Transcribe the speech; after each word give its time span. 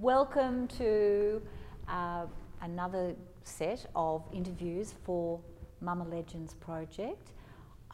Welcome 0.00 0.68
to 0.78 1.42
uh, 1.88 2.26
another 2.62 3.16
set 3.42 3.84
of 3.96 4.22
interviews 4.32 4.94
for 5.02 5.40
MAMA 5.80 6.06
Legends 6.06 6.54
project. 6.54 7.32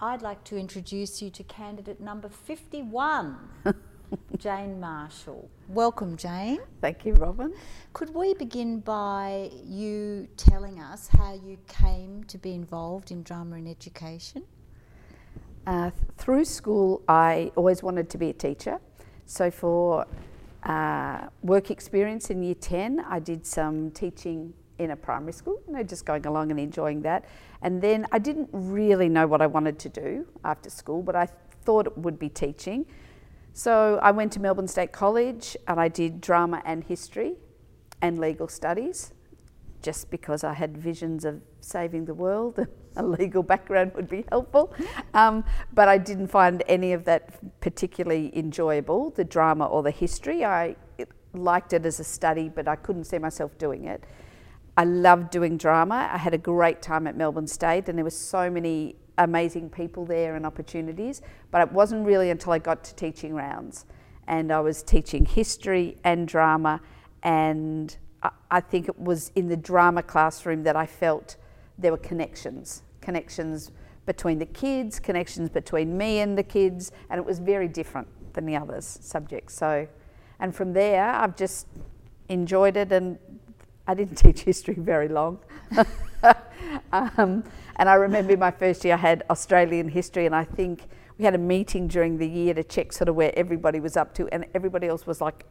I'd 0.02 0.20
like 0.20 0.44
to 0.44 0.58
introduce 0.58 1.22
you 1.22 1.30
to 1.30 1.42
candidate 1.44 2.02
number 2.02 2.28
51, 2.28 3.38
Jane 4.36 4.78
Marshall. 4.78 5.48
Welcome, 5.66 6.18
Jane. 6.18 6.58
Thank 6.82 7.06
you, 7.06 7.14
Robin. 7.14 7.54
Could 7.94 8.12
we 8.12 8.34
begin 8.34 8.80
by 8.80 9.50
you 9.64 10.28
telling 10.36 10.80
us 10.80 11.08
how 11.08 11.32
you 11.32 11.56
came 11.68 12.22
to 12.24 12.36
be 12.36 12.52
involved 12.52 13.12
in 13.12 13.22
drama 13.22 13.56
and 13.56 13.66
education? 13.66 14.42
Uh, 15.66 15.90
through 16.18 16.44
school, 16.44 17.00
I 17.08 17.50
always 17.56 17.82
wanted 17.82 18.10
to 18.10 18.18
be 18.18 18.28
a 18.28 18.34
teacher. 18.34 18.78
So, 19.24 19.50
for 19.50 20.06
uh, 20.64 21.28
work 21.42 21.70
experience 21.70 22.30
in 22.30 22.42
year 22.42 22.54
10, 22.54 23.04
I 23.08 23.18
did 23.18 23.46
some 23.46 23.90
teaching 23.90 24.54
in 24.78 24.90
a 24.90 24.96
primary 24.96 25.32
school, 25.32 25.60
you 25.66 25.74
know, 25.74 25.82
just 25.82 26.04
going 26.04 26.26
along 26.26 26.50
and 26.50 26.58
enjoying 26.58 27.02
that. 27.02 27.24
And 27.62 27.80
then 27.80 28.06
I 28.12 28.18
didn't 28.18 28.48
really 28.52 29.08
know 29.08 29.26
what 29.26 29.40
I 29.40 29.46
wanted 29.46 29.78
to 29.80 29.88
do 29.88 30.26
after 30.44 30.68
school, 30.70 31.02
but 31.02 31.14
I 31.14 31.28
thought 31.62 31.86
it 31.86 31.96
would 31.96 32.18
be 32.18 32.28
teaching. 32.28 32.86
So 33.52 33.98
I 34.02 34.10
went 34.10 34.32
to 34.32 34.40
Melbourne 34.40 34.68
State 34.68 34.92
College 34.92 35.56
and 35.68 35.78
I 35.78 35.88
did 35.88 36.20
drama 36.20 36.60
and 36.64 36.82
history 36.82 37.36
and 38.02 38.18
legal 38.18 38.48
studies 38.48 39.13
just 39.84 40.10
because 40.10 40.42
I 40.42 40.54
had 40.54 40.78
visions 40.78 41.26
of 41.26 41.42
saving 41.60 42.06
the 42.06 42.14
world. 42.14 42.66
a 42.96 43.02
legal 43.02 43.42
background 43.42 43.92
would 43.94 44.08
be 44.08 44.24
helpful. 44.30 44.72
Um, 45.12 45.44
but 45.74 45.88
I 45.88 45.98
didn't 45.98 46.28
find 46.28 46.62
any 46.66 46.94
of 46.94 47.04
that 47.04 47.60
particularly 47.60 48.36
enjoyable, 48.36 49.10
the 49.10 49.24
drama 49.24 49.66
or 49.66 49.82
the 49.82 49.90
history. 49.90 50.42
I 50.42 50.76
liked 51.34 51.74
it 51.74 51.84
as 51.84 52.00
a 52.00 52.04
study, 52.04 52.48
but 52.48 52.66
I 52.66 52.76
couldn't 52.76 53.04
see 53.04 53.18
myself 53.18 53.58
doing 53.58 53.84
it. 53.84 54.04
I 54.76 54.84
loved 54.84 55.30
doing 55.30 55.58
drama. 55.58 56.08
I 56.10 56.16
had 56.16 56.32
a 56.32 56.38
great 56.38 56.80
time 56.80 57.06
at 57.06 57.14
Melbourne 57.16 57.46
State, 57.46 57.88
and 57.88 57.98
there 57.98 58.04
were 58.04 58.10
so 58.10 58.48
many 58.50 58.96
amazing 59.18 59.68
people 59.68 60.06
there 60.06 60.34
and 60.34 60.46
opportunities. 60.46 61.20
But 61.50 61.60
it 61.60 61.72
wasn't 61.72 62.06
really 62.06 62.30
until 62.30 62.52
I 62.52 62.58
got 62.58 62.82
to 62.84 62.94
teaching 62.94 63.34
rounds, 63.34 63.84
and 64.26 64.50
I 64.50 64.60
was 64.60 64.82
teaching 64.82 65.26
history 65.26 65.98
and 66.04 66.26
drama, 66.26 66.80
and 67.22 67.96
I 68.50 68.60
think 68.60 68.88
it 68.88 68.98
was 68.98 69.30
in 69.34 69.48
the 69.48 69.56
drama 69.56 70.02
classroom 70.02 70.62
that 70.62 70.76
I 70.76 70.86
felt 70.86 71.36
there 71.76 71.92
were 71.92 71.98
connections, 71.98 72.82
connections 73.00 73.70
between 74.06 74.38
the 74.38 74.46
kids, 74.46 75.00
connections 75.00 75.48
between 75.48 75.96
me 75.96 76.20
and 76.20 76.36
the 76.36 76.42
kids, 76.42 76.92
and 77.10 77.18
it 77.18 77.24
was 77.24 77.38
very 77.38 77.68
different 77.68 78.08
than 78.34 78.46
the 78.46 78.56
others 78.56 78.98
subjects. 79.02 79.54
So, 79.54 79.88
and 80.40 80.54
from 80.54 80.72
there, 80.72 81.04
I've 81.04 81.36
just 81.36 81.66
enjoyed 82.28 82.76
it, 82.76 82.92
and 82.92 83.18
I 83.86 83.94
didn't 83.94 84.16
teach 84.24 84.40
history 84.40 84.74
very 84.74 85.08
long. 85.08 85.38
um, 86.92 87.44
and 87.76 87.88
I 87.88 87.94
remember 87.94 88.36
my 88.36 88.50
first 88.50 88.84
year, 88.84 88.94
I 88.94 88.98
had 88.98 89.24
Australian 89.30 89.88
history, 89.88 90.26
and 90.26 90.34
I 90.34 90.44
think 90.44 90.88
we 91.18 91.24
had 91.24 91.34
a 91.34 91.38
meeting 91.38 91.88
during 91.88 92.18
the 92.18 92.28
year 92.28 92.54
to 92.54 92.64
check 92.64 92.92
sort 92.92 93.08
of 93.08 93.14
where 93.14 93.32
everybody 93.36 93.80
was 93.80 93.96
up 93.96 94.14
to, 94.14 94.28
and 94.28 94.46
everybody 94.54 94.86
else 94.86 95.06
was 95.06 95.20
like 95.20 95.44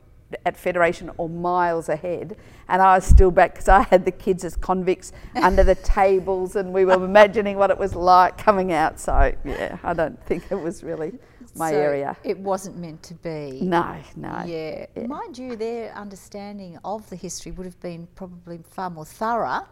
at 0.46 0.58
Federation 0.58 1.12
or 1.18 1.30
miles 1.30 1.90
ahead, 1.90 2.36
and 2.68 2.82
I 2.82 2.96
was 2.96 3.06
still 3.06 3.32
back 3.32 3.54
because 3.54 3.70
I 3.70 3.82
had 3.84 4.06
the 4.06 4.12
kids 4.12 4.44
as 4.44 4.56
convicts 4.56 5.12
under 5.36 5.64
the 5.64 5.76
tables, 5.84 6.56
and 6.56 6.74
we 6.74 6.86
were 6.86 6.94
imagining 6.94 7.58
what 7.58 7.70
it 7.70 7.78
was 7.78 7.96
like 7.96 8.38
coming 8.38 8.72
out. 8.74 9.00
So 9.00 9.34
yeah, 9.46 9.78
I 9.84 9.94
don't 9.94 10.22
think 10.26 10.52
it 10.52 10.60
was 10.60 10.84
really 10.84 11.14
my 11.56 11.72
so 11.72 11.78
area. 11.78 12.18
It 12.24 12.38
wasn't 12.38 12.78
meant 12.78 13.04
to 13.04 13.14
be. 13.14 13.60
No, 13.62 13.98
no. 14.16 14.44
Yeah. 14.46 14.86
yeah. 14.96 15.08
Mind 15.08 15.38
you, 15.38 15.56
their 15.56 15.94
understanding 15.94 16.78
of 16.84 17.10
the 17.10 17.16
history 17.16 17.52
would 17.52 17.66
have 17.66 17.80
been 17.80 18.08
probably 18.16 18.60
far 18.70 18.90
more 18.90 19.06
thorough. 19.06 19.66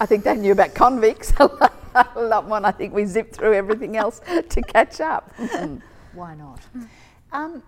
I 0.00 0.06
think 0.06 0.24
they 0.24 0.36
knew 0.36 0.52
about 0.52 0.74
convicts 0.74 1.32
a 1.38 1.70
lot 2.16 2.48
more. 2.48 2.64
I 2.64 2.70
think 2.70 2.94
we 2.94 3.04
zipped 3.04 3.36
through 3.36 3.54
everything 3.54 3.96
else 3.96 4.20
to 4.48 4.62
catch 4.62 5.00
up. 5.00 5.32
Why 6.14 6.34
not? 6.34 6.60
Um, 7.32 7.62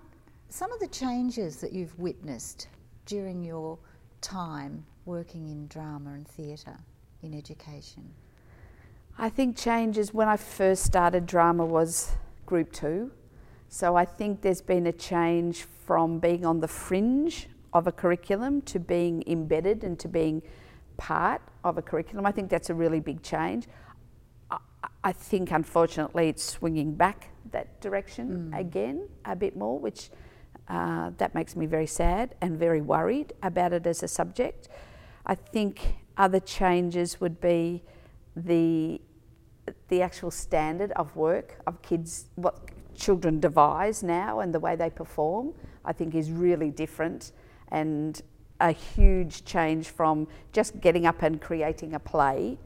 some 0.49 0.73
of 0.73 0.81
the 0.81 0.89
changes 0.89 1.57
that 1.57 1.73
you've 1.73 1.99
witnessed 1.99 2.69
during 3.07 3.45
your 3.45 3.79
time 4.21 4.85
working 5.05 5.49
in 5.49 5.67
drama 5.69 6.11
and 6.11 6.27
theatre 6.27 6.79
in 7.23 7.33
education? 7.33 8.11
I 9.19 9.31
think 9.31 9.57
changes 9.57 10.13
when 10.13 10.29
I 10.29 10.37
first 10.37 10.85
started 10.85 11.27
drama 11.27 11.65
was 11.65 12.13
group 12.45 12.73
two. 12.73 13.13
So 13.69 13.97
I 13.97 14.05
think 14.05 14.43
there's 14.43 14.61
been 14.61 14.87
a 14.87 14.93
change 14.93 15.63
from 15.63 16.19
being 16.19 16.45
on 16.45 16.61
the 16.61 16.69
fringe 16.69 17.49
of 17.73 17.87
a 17.87 17.93
curriculum 17.93 18.63
to 18.63 18.79
being 18.79 19.25
embedded 19.27 19.85
and 19.85 19.99
to 19.99 20.09
being 20.09 20.43
part 20.97 21.43
of 21.65 21.79
a 21.79 21.83
curriculum. 21.83 22.27
I 22.27 22.33
think 22.33 22.51
that's 22.51 22.71
a 22.71 22.75
really 22.75 23.01
big 23.01 23.23
change. 23.23 23.67
I, 24.51 24.59
I 25.05 25.13
think 25.13 25.51
unfortunately 25.51 26.29
it's 26.29 26.43
swinging 26.43 26.95
back 26.95 27.31
that 27.53 27.81
direction 27.81 28.51
mm. 28.53 28.59
again 28.59 29.09
a 29.25 29.37
bit 29.37 29.57
more, 29.57 29.79
which 29.79 30.11
uh, 30.69 31.11
that 31.19 31.35
makes 31.35 31.55
me 31.55 31.67
very 31.67 31.87
sad 31.87 32.35
and 32.41 32.59
very 32.59 32.81
worried 32.81 33.33
about 33.43 33.73
it 33.73 33.87
as 33.87 34.03
a 34.03 34.09
subject. 34.09 34.69
I 35.25 35.35
think 35.35 35.97
other 36.17 36.41
changes 36.41 37.21
would 37.21 37.41
be 37.41 37.83
the 38.35 39.01
the 39.89 40.01
actual 40.01 40.31
standard 40.31 40.93
of 40.93 41.17
work 41.17 41.61
of 41.67 41.83
kids, 41.83 42.27
what 42.37 42.55
children 42.95 43.41
devise 43.41 44.03
now 44.03 44.39
and 44.39 44.55
the 44.55 44.61
way 44.61 44.77
they 44.77 44.91
perform, 44.91 45.53
I 45.85 45.93
think 45.93 46.15
is 46.15 46.31
really 46.31 46.71
different 46.71 47.33
and 47.69 48.23
a 48.61 48.73
huge 48.73 49.45
change 49.45 49.89
from 49.89 50.27
just 50.53 50.81
getting 50.81 51.07
up 51.07 51.23
and 51.23 51.41
creating 51.41 51.95
a 51.95 51.99
play 51.99 52.59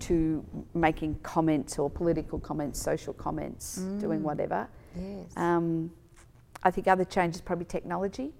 to 0.00 0.44
making 0.74 1.14
comments 1.22 1.78
or 1.78 1.90
political 1.90 2.38
comments, 2.38 2.80
social 2.80 3.12
comments, 3.12 3.78
mm. 3.78 4.00
doing 4.00 4.22
whatever. 4.22 4.68
Yes. 4.96 5.36
Um, 5.36 5.90
I 6.62 6.70
think 6.70 6.88
other 6.88 7.04
changes 7.04 7.40
probably 7.40 7.66
technology 7.66 8.32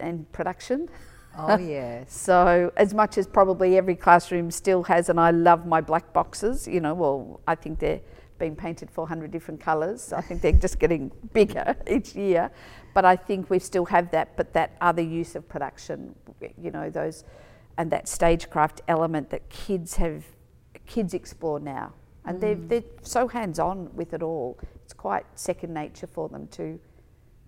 and 0.00 0.30
production. 0.32 0.88
Oh 1.38 1.58
yes. 1.58 2.12
so 2.14 2.72
as 2.76 2.94
much 2.94 3.18
as 3.18 3.26
probably 3.26 3.76
every 3.76 3.96
classroom 3.96 4.50
still 4.50 4.82
has, 4.84 5.08
and 5.08 5.20
I 5.20 5.30
love 5.30 5.66
my 5.66 5.80
black 5.80 6.12
boxes. 6.12 6.66
You 6.66 6.80
know, 6.80 6.94
well, 6.94 7.40
I 7.46 7.54
think 7.54 7.78
they're 7.78 8.00
being 8.38 8.56
painted 8.56 8.90
400 8.90 9.30
different 9.30 9.60
colours. 9.60 10.12
I 10.12 10.20
think 10.20 10.42
they're 10.42 10.52
just 10.52 10.78
getting 10.78 11.10
bigger 11.32 11.76
each 11.90 12.14
year. 12.14 12.50
But 12.94 13.04
I 13.04 13.16
think 13.16 13.50
we 13.50 13.58
still 13.58 13.84
have 13.86 14.10
that, 14.12 14.36
but 14.36 14.52
that 14.54 14.76
other 14.80 15.02
use 15.02 15.36
of 15.36 15.48
production, 15.48 16.14
you 16.60 16.70
know, 16.70 16.90
those, 16.90 17.24
and 17.78 17.90
that 17.92 18.08
stagecraft 18.08 18.80
element 18.88 19.30
that 19.30 19.48
kids 19.50 19.96
have, 19.96 20.24
kids 20.86 21.14
explore 21.14 21.60
now. 21.60 21.92
And 22.24 22.38
mm. 22.38 22.40
they're, 22.40 22.80
they're 22.80 22.90
so 23.02 23.28
hands 23.28 23.58
on 23.58 23.94
with 23.94 24.14
it 24.14 24.22
all. 24.22 24.58
It's 24.84 24.92
quite 24.92 25.26
second 25.34 25.74
nature 25.74 26.06
for 26.06 26.28
them 26.28 26.46
to 26.48 26.78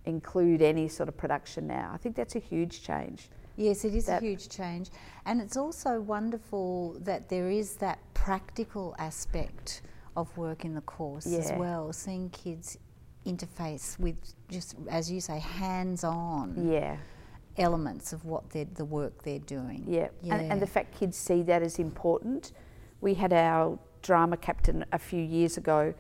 include 0.05 0.63
any 0.63 0.89
sort 0.89 1.09
of 1.09 1.17
production 1.17 1.67
now. 1.67 1.91
I 1.93 1.97
think 1.99 2.17
that's 2.17 2.35
a 2.37 2.41
huge 2.41 2.83
change. 2.83 3.29
Yes, 3.57 3.85
it 3.85 3.95
is 3.95 4.09
a 4.09 4.21
huge 4.21 4.49
change. 4.49 4.89
And 5.27 5.41
it's 5.41 5.57
also 5.57 6.01
wonderful 6.01 6.97
that 7.01 7.29
there 7.29 7.51
is 7.51 7.75
that 7.77 7.99
practical 8.15 8.95
aspect 8.99 9.83
of 10.19 10.37
work 10.37 10.65
in 10.65 10.75
the 10.75 10.81
course 10.83 11.27
yeah. 11.27 11.39
as 11.39 11.53
well, 11.53 11.93
seeing 11.93 12.29
kids 12.31 12.77
interface 13.25 13.99
with 13.99 14.17
just, 14.49 14.75
as 14.91 15.11
you 15.11 15.21
say, 15.21 15.39
hands 15.39 16.05
on. 16.05 16.71
Yeah. 16.71 16.97
Elements 17.57 18.13
of 18.13 18.25
what 18.25 18.49
they're, 18.51 18.67
the 18.75 18.85
work 18.85 19.23
they're 19.23 19.41
doing. 19.41 19.85
Yeah, 19.87 20.09
yeah. 20.23 20.37
And, 20.37 20.53
and 20.53 20.63
the 20.63 20.67
fact 20.67 20.99
kids 20.99 21.17
see 21.17 21.43
that 21.43 21.63
as 21.63 21.79
important. 21.79 22.53
We 23.01 23.15
had 23.15 23.33
our 23.33 23.79
drama 24.03 24.37
captain 24.37 24.85
a 24.93 24.99
few 24.99 25.23
years 25.23 25.57
ago 25.57 25.95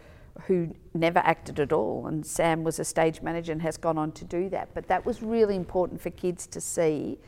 who 0.46 0.72
never 0.94 1.18
acted 1.18 1.58
at 1.58 1.72
all, 1.72 2.06
and 2.06 2.24
Sam 2.24 2.62
was 2.62 2.78
a 2.78 2.84
stage 2.84 3.22
manager 3.22 3.50
and 3.50 3.60
has 3.62 3.76
gone 3.76 3.98
on 3.98 4.12
to 4.12 4.24
do 4.24 4.48
that. 4.50 4.68
But 4.72 4.86
that 4.86 5.04
was 5.04 5.20
really 5.20 5.56
important 5.56 6.00
for 6.00 6.10
kids 6.10 6.46
to 6.48 6.60
see 6.60 7.18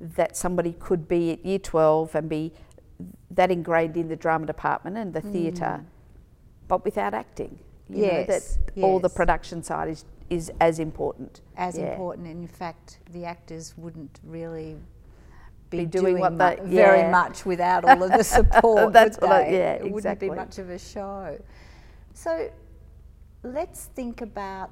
that 0.00 0.34
somebody 0.34 0.72
could 0.72 1.06
be 1.06 1.32
at 1.32 1.44
year 1.44 1.58
12 1.58 2.14
and 2.14 2.28
be 2.28 2.52
that 3.30 3.50
ingrained 3.50 3.98
in 3.98 4.08
the 4.08 4.16
drama 4.16 4.46
department 4.46 4.96
and 4.96 5.12
the 5.12 5.20
mm. 5.20 5.32
theatre, 5.32 5.84
but 6.68 6.84
without 6.84 7.14
acting. 7.14 7.58
You 7.88 8.04
yes, 8.04 8.12
know, 8.12 8.34
that 8.34 8.42
yes. 8.74 8.84
all 8.84 8.98
the 8.98 9.10
production 9.10 9.62
side 9.62 9.88
is, 9.88 10.04
is 10.30 10.50
as 10.60 10.78
important. 10.78 11.42
As 11.56 11.76
yeah. 11.76 11.92
important, 11.92 12.26
in 12.26 12.48
fact, 12.48 12.98
the 13.12 13.24
actors 13.24 13.74
wouldn't 13.76 14.20
really 14.24 14.76
be, 15.70 15.78
be 15.78 15.86
doing, 15.86 16.04
doing, 16.04 16.18
what 16.18 16.38
they, 16.38 16.58
very 16.64 17.00
yeah. 17.00 17.10
much 17.10 17.44
without 17.44 17.84
all 17.84 18.02
of 18.02 18.12
the 18.12 18.22
support. 18.36 18.92
That's 18.92 19.18
what 19.18 19.32
I, 19.32 19.40
yeah, 19.48 19.72
it 19.72 19.86
exactly. 19.86 19.90
wouldn't 19.90 20.20
be 20.20 20.30
much 20.30 20.58
of 20.58 20.70
a 20.70 20.78
show. 20.78 21.38
So 22.14 22.50
let's 23.42 23.86
think 23.86 24.22
about 24.22 24.70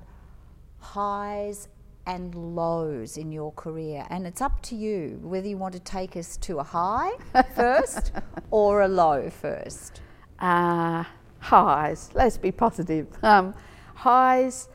highs 0.78 1.68
and 2.06 2.34
lows 2.34 3.16
in 3.16 3.30
your 3.30 3.52
career. 3.52 4.06
And 4.10 4.26
it's 4.26 4.40
up 4.40 4.60
to 4.62 4.74
you 4.74 5.18
whether 5.22 5.46
you 5.46 5.56
want 5.56 5.74
to 5.74 5.80
take 5.80 6.16
us 6.16 6.36
to 6.38 6.58
a 6.58 6.64
high 6.64 7.12
first 7.54 8.12
or 8.50 8.82
a 8.82 8.88
low 8.88 9.30
first. 9.30 10.00
Uh, 10.38 11.04
highs, 11.42 12.10
let's 12.14 12.38
be 12.38 12.52
positive. 12.52 13.06
Um, 13.22 13.54
highs, 13.94 14.68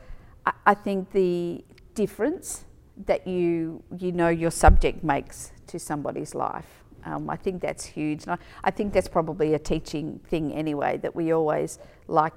I, 0.46 0.52
I 0.66 0.74
think 0.74 1.10
the 1.10 1.64
difference, 1.94 2.64
that 3.06 3.26
you 3.26 3.82
you 3.96 4.12
know 4.12 4.28
your 4.28 4.50
subject 4.50 5.04
makes 5.04 5.52
to 5.68 5.78
somebody's 5.78 6.34
life. 6.34 6.84
Um, 7.04 7.30
I 7.30 7.36
think 7.36 7.62
that's 7.62 7.84
huge, 7.84 8.24
and 8.24 8.32
I, 8.32 8.38
I 8.64 8.70
think 8.70 8.92
that's 8.92 9.08
probably 9.08 9.54
a 9.54 9.58
teaching 9.58 10.20
thing 10.28 10.52
anyway. 10.52 10.98
That 10.98 11.14
we 11.14 11.32
always 11.32 11.78
like 12.08 12.34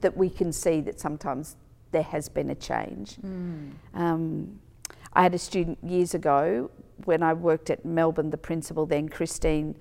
that 0.00 0.16
we 0.16 0.30
can 0.30 0.52
see 0.52 0.80
that 0.82 0.98
sometimes 0.98 1.56
there 1.90 2.02
has 2.02 2.28
been 2.28 2.50
a 2.50 2.54
change. 2.54 3.16
Mm. 3.16 3.72
Um, 3.94 4.60
I 5.12 5.22
had 5.22 5.34
a 5.34 5.38
student 5.38 5.78
years 5.82 6.14
ago 6.14 6.70
when 7.04 7.22
I 7.22 7.34
worked 7.34 7.68
at 7.68 7.84
Melbourne. 7.84 8.30
The 8.30 8.38
principal 8.38 8.86
then, 8.86 9.08
Christine, 9.08 9.76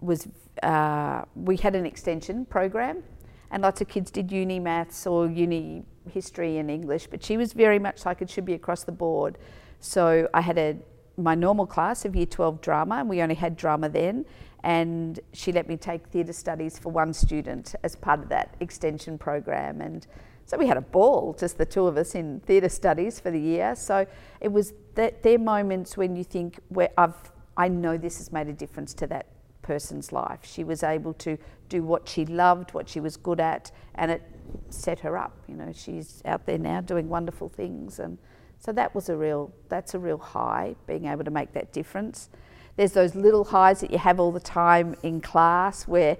was 0.00 0.28
uh, 0.62 1.22
we 1.36 1.56
had 1.56 1.76
an 1.76 1.86
extension 1.86 2.44
program, 2.46 3.04
and 3.52 3.62
lots 3.62 3.80
of 3.80 3.88
kids 3.88 4.10
did 4.10 4.32
uni 4.32 4.58
maths 4.58 5.06
or 5.06 5.28
uni 5.28 5.84
history 6.10 6.58
and 6.58 6.70
English, 6.70 7.06
but 7.06 7.22
she 7.22 7.36
was 7.36 7.52
very 7.52 7.78
much 7.78 8.04
like 8.04 8.22
it 8.22 8.30
should 8.30 8.46
be 8.46 8.54
across 8.54 8.82
the 8.82 8.92
board. 8.92 9.38
So 9.78 10.28
I 10.34 10.40
had 10.40 10.58
a 10.58 10.76
my 11.18 11.34
normal 11.34 11.66
class 11.66 12.06
of 12.06 12.16
year 12.16 12.26
12 12.26 12.62
drama, 12.62 12.96
and 12.96 13.08
we 13.08 13.20
only 13.20 13.34
had 13.34 13.56
drama 13.56 13.88
then. 13.88 14.24
And 14.64 15.20
she 15.32 15.52
let 15.52 15.68
me 15.68 15.76
take 15.76 16.06
theatre 16.06 16.32
studies 16.32 16.78
for 16.78 16.90
one 16.90 17.12
student 17.12 17.74
as 17.82 17.94
part 17.96 18.20
of 18.20 18.28
that 18.30 18.56
extension 18.60 19.18
program. 19.18 19.80
And 19.80 20.06
so 20.46 20.56
we 20.56 20.66
had 20.66 20.76
a 20.76 20.82
ball, 20.82 21.36
just 21.38 21.58
the 21.58 21.66
two 21.66 21.86
of 21.86 21.96
us 21.96 22.14
in 22.14 22.40
theatre 22.40 22.70
studies 22.70 23.20
for 23.20 23.30
the 23.30 23.40
year. 23.40 23.74
So 23.74 24.06
it 24.40 24.50
was 24.50 24.72
that 24.94 25.22
they're 25.22 25.38
moments 25.38 25.96
when 25.96 26.16
you 26.16 26.24
think, 26.24 26.58
where 26.68 26.90
I've, 26.96 27.32
I 27.56 27.68
know 27.68 27.98
this 27.98 28.18
has 28.18 28.32
made 28.32 28.48
a 28.48 28.52
difference 28.52 28.94
to 28.94 29.06
that 29.08 29.26
person's 29.62 30.12
life. 30.12 30.40
She 30.42 30.64
was 30.64 30.82
able 30.82 31.14
to 31.14 31.38
do 31.68 31.82
what 31.82 32.08
she 32.08 32.26
loved, 32.26 32.74
what 32.74 32.88
she 32.88 33.00
was 33.00 33.16
good 33.16 33.40
at, 33.40 33.70
and 33.94 34.10
it 34.10 34.22
set 34.68 35.00
her 35.00 35.16
up. 35.16 35.36
You 35.48 35.56
know, 35.56 35.72
she's 35.72 36.22
out 36.24 36.46
there 36.46 36.58
now 36.58 36.80
doing 36.80 37.08
wonderful 37.08 37.48
things, 37.48 37.98
and 37.98 38.18
so 38.58 38.72
that 38.72 38.94
was 38.94 39.08
a 39.08 39.16
real 39.16 39.52
that's 39.68 39.94
a 39.94 39.98
real 39.98 40.18
high 40.18 40.76
being 40.86 41.06
able 41.06 41.24
to 41.24 41.30
make 41.30 41.52
that 41.52 41.72
difference. 41.72 42.28
There's 42.76 42.92
those 42.92 43.14
little 43.14 43.44
highs 43.44 43.80
that 43.80 43.90
you 43.90 43.98
have 43.98 44.18
all 44.18 44.32
the 44.32 44.40
time 44.40 44.96
in 45.02 45.20
class 45.20 45.86
where 45.86 46.16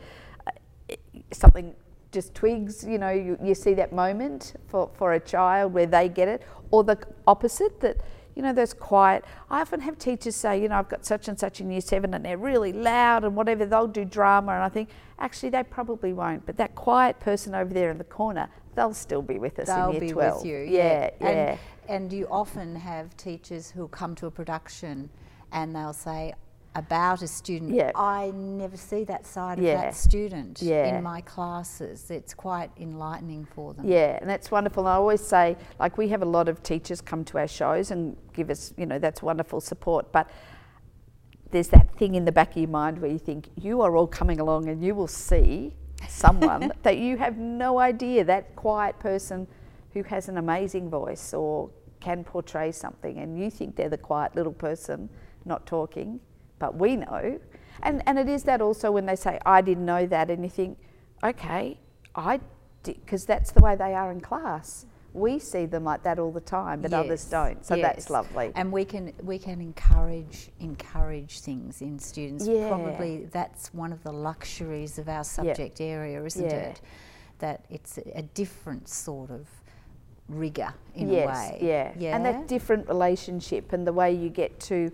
uh, 0.47 0.97
something 1.33 1.75
just 2.13 2.35
twigs, 2.35 2.85
you 2.85 2.99
know, 2.99 3.11
you, 3.11 3.39
you 3.43 3.55
see 3.55 3.73
that 3.75 3.93
moment 3.93 4.55
for, 4.69 4.91
for 4.93 5.15
a 5.15 5.21
child 5.21 5.73
where 5.73 5.87
they 5.87 6.09
get 6.09 6.29
it, 6.29 6.43
or 6.71 6.85
the 6.85 6.99
opposite 7.27 7.81
that 7.81 7.97
you 8.35 8.43
know, 8.43 8.53
those 8.53 8.73
quiet. 8.73 9.25
I 9.51 9.61
often 9.61 9.81
have 9.81 9.99
teachers 9.99 10.37
say, 10.37 10.61
you 10.61 10.69
know, 10.69 10.77
I've 10.77 10.89
got 10.89 11.05
such 11.05 11.29
and 11.29 11.39
such 11.39 11.61
in 11.61 11.71
year 11.71 11.81
seven 11.81 12.15
and 12.15 12.25
they're 12.25 12.39
really 12.39 12.73
loud 12.73 13.25
and 13.25 13.37
whatever, 13.37 13.67
they'll 13.67 13.87
do 13.87 14.05
drama. 14.05 14.53
And 14.53 14.63
I 14.63 14.69
think, 14.69 14.91
actually, 15.19 15.51
they 15.51 15.63
probably 15.63 16.13
won't. 16.13 16.47
But 16.47 16.57
that 16.57 16.75
quiet 16.75 17.21
person 17.21 17.55
over 17.55 17.73
there 17.73 17.91
in 17.91 17.99
the 17.99 18.05
corner, 18.05 18.49
they'll 18.75 18.95
still 18.95 19.23
be 19.23 19.39
with 19.39 19.59
us 19.59 19.67
they'll 19.67 19.87
in 19.87 19.93
year 19.93 20.01
be 20.01 20.11
12. 20.11 20.37
with 20.37 20.47
you. 20.47 20.59
Yeah, 20.59 21.11
yeah. 21.21 21.29
And, 21.29 21.59
and 21.89 22.13
you 22.13 22.27
often 22.31 22.77
have 22.77 23.17
teachers 23.17 23.71
who 23.71 23.89
come 23.89 24.15
to 24.17 24.27
a 24.27 24.31
production 24.31 25.11
and 25.53 25.75
they'll 25.75 25.93
say, 25.93 26.33
about 26.75 27.21
a 27.21 27.27
student, 27.27 27.73
Yeah. 27.73 27.91
I 27.95 28.31
never 28.35 28.77
see 28.77 29.05
that 29.05 29.27
side 29.27 29.59
of 29.59 29.65
that 29.65 29.95
student 29.95 30.63
Yeah. 30.63 30.97
in 30.97 31.03
my 31.03 31.21
classes. 31.21 32.11
It's 32.11 32.33
quite 32.33 32.71
enlightening 32.79 33.45
for 33.45 33.75
them. 33.75 33.87
Yeah, 33.87 34.19
and 34.21 34.29
that's 34.29 34.51
wonderful. 34.51 34.85
And 34.85 34.89
I 34.89 34.95
always 34.97 35.21
say, 35.21 35.57
like, 35.79 35.99
we 35.99 36.09
have 36.09 36.23
a 36.23 36.27
lot 36.27 36.49
of 36.49 36.63
teachers 36.63 37.01
come 37.01 37.25
to 37.27 37.39
our 37.39 37.47
shows 37.47 37.91
and 37.91 38.17
give 38.33 38.49
us, 38.49 38.73
you 38.79 38.87
know, 38.87 38.99
that's 38.99 39.23
wonderful 39.23 39.61
support. 39.61 40.13
But 40.13 40.31
there's 41.51 41.69
that 41.69 41.95
thing 41.97 42.15
in 42.15 42.25
the 42.25 42.33
back 42.33 42.53
of 42.53 42.57
your 42.57 42.69
mind 42.71 42.99
where 43.01 43.11
you 43.11 43.19
think 43.19 43.49
you 43.57 43.83
are 43.83 43.95
all 43.95 44.07
coming 44.07 44.41
along 44.41 44.69
and 44.69 44.83
you 44.83 44.95
will 44.95 45.07
see 45.07 45.75
someone 46.09 46.73
that 46.83 46.97
you 46.97 47.19
have 47.19 47.37
no 47.37 47.79
idea 47.79 48.25
that 48.25 48.57
quiet 48.57 48.99
person 48.99 49.47
who 49.93 50.03
has 50.05 50.31
an 50.31 50.39
amazing 50.39 50.89
voice 50.89 51.35
or 51.35 51.69
can 52.01 52.25
portray 52.25 52.73
something 52.73 53.19
and 53.19 53.39
you 53.39 53.51
think 53.51 53.77
they're 53.77 53.91
the 53.91 53.99
quiet 53.99 54.35
little 54.35 54.53
person 54.53 55.09
not 55.45 55.67
talking 55.67 56.19
but 56.63 56.77
we 56.77 56.95
know 56.95 57.41
and 57.83 58.05
and 58.07 58.21
it 58.21 58.29
is 58.29 58.45
that 58.45 58.61
also 58.63 58.93
when 58.93 59.05
they 59.05 59.17
say 59.17 59.37
i 59.45 59.61
didn't 59.61 59.85
know 59.85 60.07
that 60.07 60.31
and 60.31 60.45
you 60.45 60.49
think 60.49 60.79
okay 61.25 61.77
i 62.15 62.39
did 62.85 62.95
because 63.05 63.25
that's 63.27 63.51
the 63.51 63.61
way 63.61 63.75
they 63.75 63.95
are 63.95 64.13
in 64.13 64.21
class 64.21 64.87
we 65.13 65.41
see 65.41 65.67
them 65.67 65.83
like 65.83 66.03
that 66.05 66.21
all 66.21 66.31
the 66.31 66.41
time 66.59 66.81
but 66.81 66.93
others 66.93 67.25
don't 67.25 67.67
so 67.67 67.75
that's 67.77 68.09
lovely 68.09 68.53
And 68.55 68.71
we 68.73 68.85
can 68.85 69.13
we 69.23 69.39
can 69.39 69.61
encourage 69.61 70.51
encourage 70.61 71.41
things 71.41 71.83
in 71.83 71.99
students. 71.99 72.47
Yeah. 72.47 72.69
Probably 72.69 73.27
that's 73.31 73.75
one 73.75 73.93
of 73.93 74.03
the 74.05 74.13
luxuries 74.13 74.99
of 74.99 75.09
our 75.11 75.25
subject 75.25 75.81
area, 75.83 76.25
isn't 76.25 76.51
Yeah. 76.51 76.71
it? 76.71 76.81
That 77.41 77.67
it's 77.69 77.99
a, 77.99 78.05
a 78.21 78.23
different 78.23 78.89
sort 78.89 79.31
of 79.31 79.47
rigor 80.29 80.73
in 80.95 81.11
yes, 81.11 81.25
a 81.25 81.29
way. 81.31 81.59
Yeah. 81.61 81.93
Yeah. 81.99 82.17
And 82.17 82.25
that 82.25 82.49
different 82.49 82.89
relationship 82.89 83.75
and 83.75 83.87
the 83.87 83.93
way 83.93 84.15
you 84.15 84.31
get 84.31 84.59
to, 84.71 84.91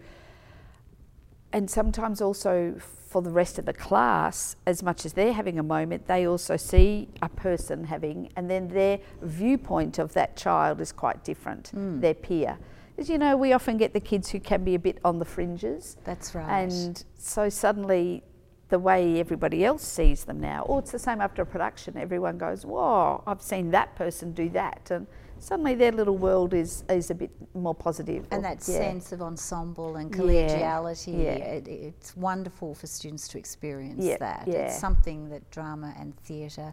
and 1.53 1.71
sometimes 1.71 2.21
also 2.21 2.75
for 2.79 3.23
the 3.23 3.31
rest 3.31 3.59
of 3.59 3.65
the 3.65 3.73
class, 3.73 4.55
as 4.67 4.83
much 4.83 5.06
as 5.06 5.15
they're 5.15 5.33
having 5.33 5.59
a 5.59 5.62
moment, 5.62 6.06
they 6.06 6.27
also 6.27 6.56
see 6.59 7.09
a 7.23 7.29
person 7.29 7.85
having, 7.85 8.31
and 8.37 8.50
then 8.50 8.69
their 8.69 8.99
viewpoint 9.23 9.99
of 9.99 10.12
that 10.12 10.37
child 10.37 10.81
is 10.81 10.93
quite 10.93 11.25
different, 11.25 11.69
Hmm. 11.69 12.00
their 12.00 12.15
peer. 12.15 12.59
As 12.99 13.09
you 13.09 13.17
know, 13.17 13.37
we 13.37 13.53
often 13.53 13.77
get 13.79 13.93
the 13.95 14.00
kids 14.00 14.29
who 14.31 14.41
can 14.41 14.65
be 14.65 14.75
a 14.75 14.79
bit 14.79 14.99
on 15.05 15.19
the 15.21 15.25
fringes. 15.25 15.97
That's 16.05 16.35
right. 16.35 16.49
And 16.65 17.03
so 17.17 17.49
suddenly, 17.49 18.25
the 18.69 18.79
way 18.79 19.19
everybody 19.19 19.65
else 19.65 19.83
sees 19.85 20.25
them 20.25 20.41
now, 20.41 20.65
or 20.65 20.81
it's 20.81 20.91
the 20.91 20.99
same 20.99 21.21
after 21.23 21.41
a 21.41 21.47
production, 21.47 21.97
everyone 21.97 22.37
goes, 22.37 22.67
Whoa, 22.67 23.23
I've 23.27 23.41
seen 23.41 23.71
that 23.71 23.95
person 23.95 24.33
do 24.33 24.50
that. 24.50 24.91
And 24.91 25.06
suddenly 25.38 25.75
their 25.75 25.93
little 25.93 26.17
world 26.17 26.55
is, 26.55 26.85
is 26.88 27.11
a 27.11 27.14
bit 27.14 27.31
more 27.55 27.75
positive. 27.75 28.26
and 28.31 28.44
that 28.44 28.58
yeah. 28.69 28.76
sense 28.76 29.12
of 29.12 29.23
ensemble 29.23 29.96
and 29.96 30.12
collegiality, 30.12 31.25
yeah. 31.25 31.31
It, 31.32 31.69
it's 31.69 32.17
wonderful 32.17 32.75
for 32.75 32.87
students 32.87 33.29
to 33.29 33.38
experience 33.38 34.05
Yeah, 34.05 34.17
that. 34.19 34.44
yeah. 34.46 34.67
It's 34.67 34.79
something 34.79 35.29
that 35.31 35.49
drama 35.50 35.94
and 35.99 36.17
theatre 36.20 36.73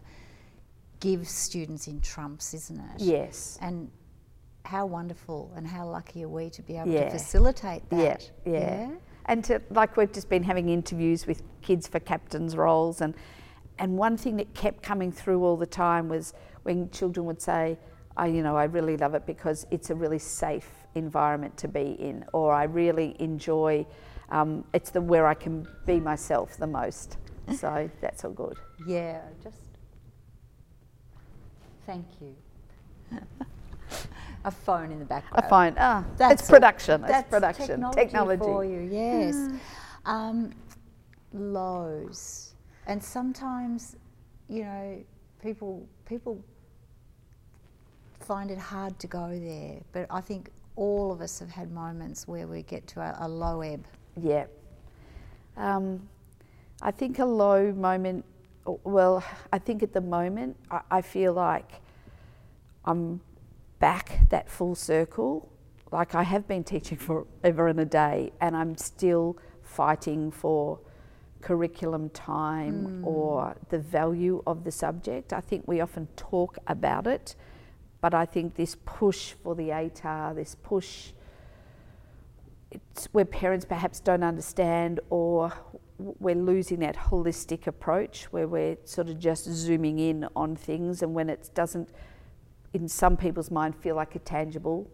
gives 1.00 1.30
students 1.30 1.86
in 1.88 2.00
trumps, 2.00 2.54
isn't 2.54 2.78
it? 2.78 3.00
Yes. 3.02 3.58
And 3.60 3.90
how 4.64 4.86
wonderful 4.86 5.52
and 5.56 5.66
how 5.66 5.86
lucky 5.88 6.24
are 6.24 6.28
we 6.28 6.50
to 6.50 6.62
be 6.62 6.76
able 6.76 6.90
Yeah. 6.90 7.04
to 7.04 7.10
facilitate 7.10 7.82
Yeah, 7.90 7.98
that? 7.98 8.30
yeah. 8.44 8.90
And 9.26 9.44
to, 9.44 9.60
like 9.70 9.96
we've 9.96 10.12
just 10.12 10.28
been 10.28 10.42
having 10.42 10.68
interviews 10.68 11.26
with 11.26 11.42
kids 11.62 11.86
for 11.88 11.98
captains' 12.00 12.56
roles, 12.56 13.00
and 13.00 13.14
and 13.78 13.98
one 13.98 14.16
thing 14.16 14.36
that 14.36 14.54
kept 14.54 14.82
coming 14.82 15.12
through 15.12 15.44
all 15.44 15.56
the 15.56 15.66
time 15.66 16.08
was 16.08 16.32
when 16.62 16.88
children 16.90 17.26
would 17.26 17.42
say, 17.42 17.76
"I, 18.16 18.26
you 18.26 18.42
know, 18.42 18.56
I 18.56 18.64
really 18.64 18.96
love 18.96 19.14
it 19.14 19.26
because 19.26 19.66
it's 19.70 19.90
a 19.90 19.94
really 19.94 20.18
safe 20.18 20.70
environment 20.94 21.56
to 21.58 21.68
be 21.68 21.96
in," 21.98 22.24
or 22.32 22.52
"I 22.52 22.64
really 22.64 23.16
enjoy, 23.18 23.86
um, 24.30 24.64
it's 24.72 24.90
the 24.90 25.00
where 25.00 25.26
I 25.26 25.34
can 25.34 25.66
be 25.86 26.00
myself 26.00 26.56
the 26.56 26.66
most." 26.66 27.18
So 27.56 27.88
that's 28.00 28.24
all 28.24 28.32
good. 28.32 28.56
Yeah, 28.88 29.20
just 29.40 29.60
thank 31.86 32.04
you. 32.20 32.34
a 34.44 34.50
phone 34.50 34.90
in 34.90 34.98
the 34.98 35.04
background. 35.04 35.44
A 35.44 35.48
phone, 35.48 35.74
ah, 35.78 36.04
That's 36.16 36.40
it's 36.40 36.48
it. 36.48 36.52
production. 36.52 37.02
It's 37.02 37.12
That's 37.12 37.30
production. 37.30 37.90
technology, 37.92 38.42
for 38.42 38.64
you. 38.64 38.80
Yes. 38.90 39.50
Um, 40.04 40.52
lows, 41.32 42.54
and 42.86 43.02
sometimes, 43.02 43.96
you 44.48 44.64
know, 44.64 45.04
people 45.42 45.86
people 46.04 46.42
find 48.20 48.50
it 48.50 48.58
hard 48.58 48.98
to 49.00 49.06
go 49.06 49.38
there. 49.38 49.80
But 49.92 50.06
I 50.10 50.20
think 50.20 50.50
all 50.76 51.12
of 51.12 51.20
us 51.20 51.38
have 51.38 51.50
had 51.50 51.70
moments 51.72 52.28
where 52.28 52.46
we 52.46 52.62
get 52.62 52.86
to 52.88 53.00
a, 53.00 53.16
a 53.20 53.28
low 53.28 53.60
ebb. 53.60 53.84
Yeah. 54.20 54.46
Um, 55.56 56.08
I 56.82 56.90
think 56.90 57.18
a 57.18 57.24
low 57.24 57.72
moment, 57.72 58.24
well, 58.64 59.24
I 59.52 59.58
think 59.58 59.82
at 59.82 59.92
the 59.92 60.00
moment, 60.00 60.56
I, 60.70 60.80
I 60.90 61.02
feel 61.02 61.32
like 61.32 61.80
I'm 62.84 63.20
back 63.78 64.28
that 64.30 64.50
full 64.50 64.74
circle. 64.74 65.48
Like 65.92 66.14
I 66.14 66.22
have 66.22 66.46
been 66.46 66.64
teaching 66.64 66.98
forever 66.98 67.68
and 67.68 67.80
a 67.80 67.84
day, 67.84 68.32
and 68.40 68.56
I'm 68.56 68.76
still 68.76 69.38
fighting 69.62 70.30
for 70.30 70.78
curriculum 71.40 72.10
time 72.10 73.04
or 73.04 73.56
the 73.68 73.78
value 73.78 74.42
of 74.46 74.64
the 74.64 74.72
subject. 74.72 75.32
I 75.32 75.40
think 75.40 75.68
we 75.68 75.80
often 75.80 76.08
talk 76.16 76.58
about 76.66 77.06
it, 77.06 77.36
but 78.06 78.14
I 78.14 78.24
think 78.24 78.54
this 78.54 78.76
push 78.84 79.32
for 79.32 79.56
the 79.56 79.70
ATAR, 79.70 80.36
this 80.36 80.54
push 80.62 81.08
it's 82.70 83.06
where 83.06 83.24
parents 83.24 83.64
perhaps 83.64 83.98
don't 83.98 84.22
understand 84.22 85.00
or 85.10 85.52
we're 85.98 86.36
losing 86.36 86.78
that 86.78 86.94
holistic 86.94 87.66
approach 87.66 88.26
where 88.26 88.46
we're 88.46 88.76
sort 88.84 89.08
of 89.08 89.18
just 89.18 89.46
zooming 89.46 89.98
in 89.98 90.24
on 90.36 90.54
things 90.54 91.02
and 91.02 91.14
when 91.14 91.28
it 91.28 91.50
doesn't 91.54 91.88
in 92.74 92.86
some 92.86 93.16
people's 93.16 93.50
mind 93.50 93.74
feel 93.74 93.96
like 93.96 94.14
a 94.14 94.20
tangible 94.20 94.88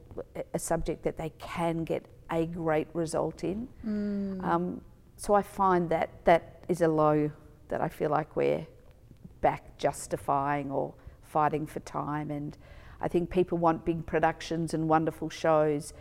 a- 0.55 0.59
subject 0.59 1.03
that 1.03 1.19
they 1.19 1.33
can 1.39 1.85
get 1.85 2.07
a 2.31 2.47
great 2.47 2.89
result 2.95 3.45
in. 3.45 3.69
Um, 4.43 4.81
so 5.19 5.35
I 5.35 5.43
find 5.43 5.91
that 5.91 6.09
that 6.25 6.65
is 6.67 6.81
a 6.81 6.89
low 6.89 7.31
that 7.69 7.83
I 7.83 7.91
feel 7.91 8.09
like 8.09 8.37
we're 8.37 8.67
back 9.43 9.77
justifying 9.77 10.71
or 10.71 10.95
fighting 11.23 11.67
for 11.67 11.81
time 11.81 12.31
and 12.31 12.57
I 13.03 13.09
think 13.09 13.31
people 13.31 13.59
want 13.59 13.85
big 13.85 14.07
productions 14.07 14.73
and 14.75 14.89
wonderful 14.89 15.29
shows 15.29 15.93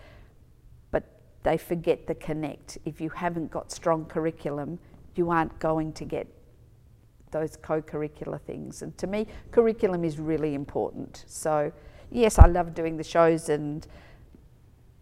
but 0.91 1.03
they 1.43 1.57
forget 1.57 2.07
the 2.07 2.15
connect. 2.15 2.77
If 2.85 3.01
you 3.01 3.09
haven't 3.09 3.49
got 3.49 3.71
strong 3.71 4.05
curriculum, 4.05 4.79
you 5.15 5.31
aren't 5.31 5.57
going 5.59 5.93
to 5.93 6.05
get 6.05 6.27
those 7.31 7.57
co-curricular 7.57 8.39
things. 8.41 8.81
And 8.81 8.95
to 8.97 9.07
me, 9.07 9.25
curriculum 9.51 10.03
is 10.03 10.19
really 10.19 10.53
important. 10.53 11.23
So 11.27 11.71
yes, 12.11 12.37
I 12.37 12.47
love 12.47 12.73
doing 12.73 12.97
the 12.97 13.03
shows 13.03 13.49
and 13.49 13.87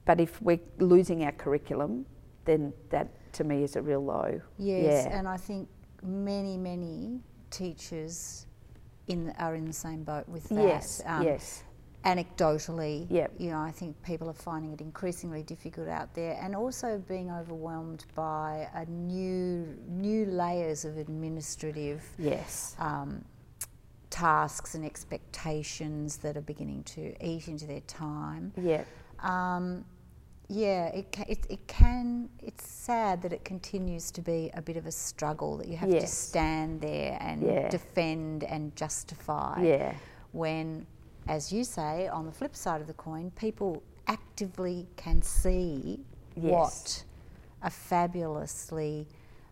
but 0.06 0.20
if 0.20 0.41
we're 0.41 0.60
losing 0.79 1.24
our 1.24 1.32
curriculum, 1.34 2.06
then 2.46 2.74
that 2.89 3.10
to 3.34 3.44
me 3.44 3.63
is 3.63 3.75
a 3.75 3.82
real 3.82 4.03
low. 4.03 4.41
Yes, 4.58 5.06
yeah. 5.06 5.20
and 5.20 5.27
I 5.27 5.38
think 5.38 5.70
many, 6.01 6.58
many 6.58 7.20
teachers 7.51 8.48
in 9.08 9.34
are 9.38 9.53
in 9.56 9.65
the 9.65 9.74
same 9.74 10.03
boat 10.03 10.27
with 10.27 10.50
that. 10.50 10.63
Yes, 10.63 11.01
um, 11.06 11.24
yes. 11.24 11.63
Anecdotally, 12.06 13.08
yep. 13.10 13.32
you 13.38 13.50
know, 13.51 13.60
I 13.60 13.72
think 13.72 14.01
people 14.03 14.29
are 14.29 14.34
finding 14.34 14.72
it 14.72 14.79
increasingly 14.79 15.44
difficult 15.44 15.89
out 15.89 16.13
there, 16.13 16.39
and 16.41 16.56
also 16.56 17.03
being 17.08 17.29
overwhelmed 17.29 18.06
by 18.15 18.70
a 18.74 18.86
new 18.86 19.77
new 19.88 20.25
layers 20.25 20.86
of 20.86 20.98
administrative 20.98 22.01
yes 22.18 22.75
um, 22.79 23.24
tasks 24.10 24.75
and 24.75 24.86
expectations 24.86 26.18
that 26.18 26.38
are 26.38 26.41
beginning 26.41 26.84
to 26.84 27.13
eat 27.25 27.48
into 27.48 27.65
their 27.65 27.82
time. 27.82 28.53
Yeah. 28.58 28.84
Um, 29.20 29.84
yeah, 30.51 30.88
it, 30.88 31.12
ca- 31.12 31.25
it, 31.27 31.46
it 31.48 31.68
can, 31.68 32.27
it's 32.41 32.68
sad 32.68 33.22
that 33.22 33.32
it 33.32 33.46
continues 33.46 34.10
to 34.12 34.22
be 34.22 34.50
a 34.56 34.62
bit 34.63 34.77
of 34.77 34.88
a 34.88 34.91
struggle 34.91 35.58
that 35.58 35.68
you 35.68 35.77
have 35.77 35.89
to 35.89 36.08
stand 36.08 36.82
there 36.82 37.20
and 37.22 37.44
Yeah. 37.44 37.70
defend 37.70 38.44
and 38.46 38.75
justify. 38.75 39.62
Yeah. 39.62 39.94
When, 40.32 40.88
as 41.29 41.53
you 41.53 41.63
say, 41.63 42.07
on 42.07 42.25
the 42.25 42.31
flip 42.31 42.55
side 42.55 42.81
of 42.81 42.88
the 42.88 42.93
coin, 42.93 43.31
people 43.31 43.83
actively 44.07 44.88
can 44.98 45.21
see 45.21 46.00
Yes. 46.36 46.43
what 46.51 47.03
a 47.62 47.69
fabulously, 47.69 49.07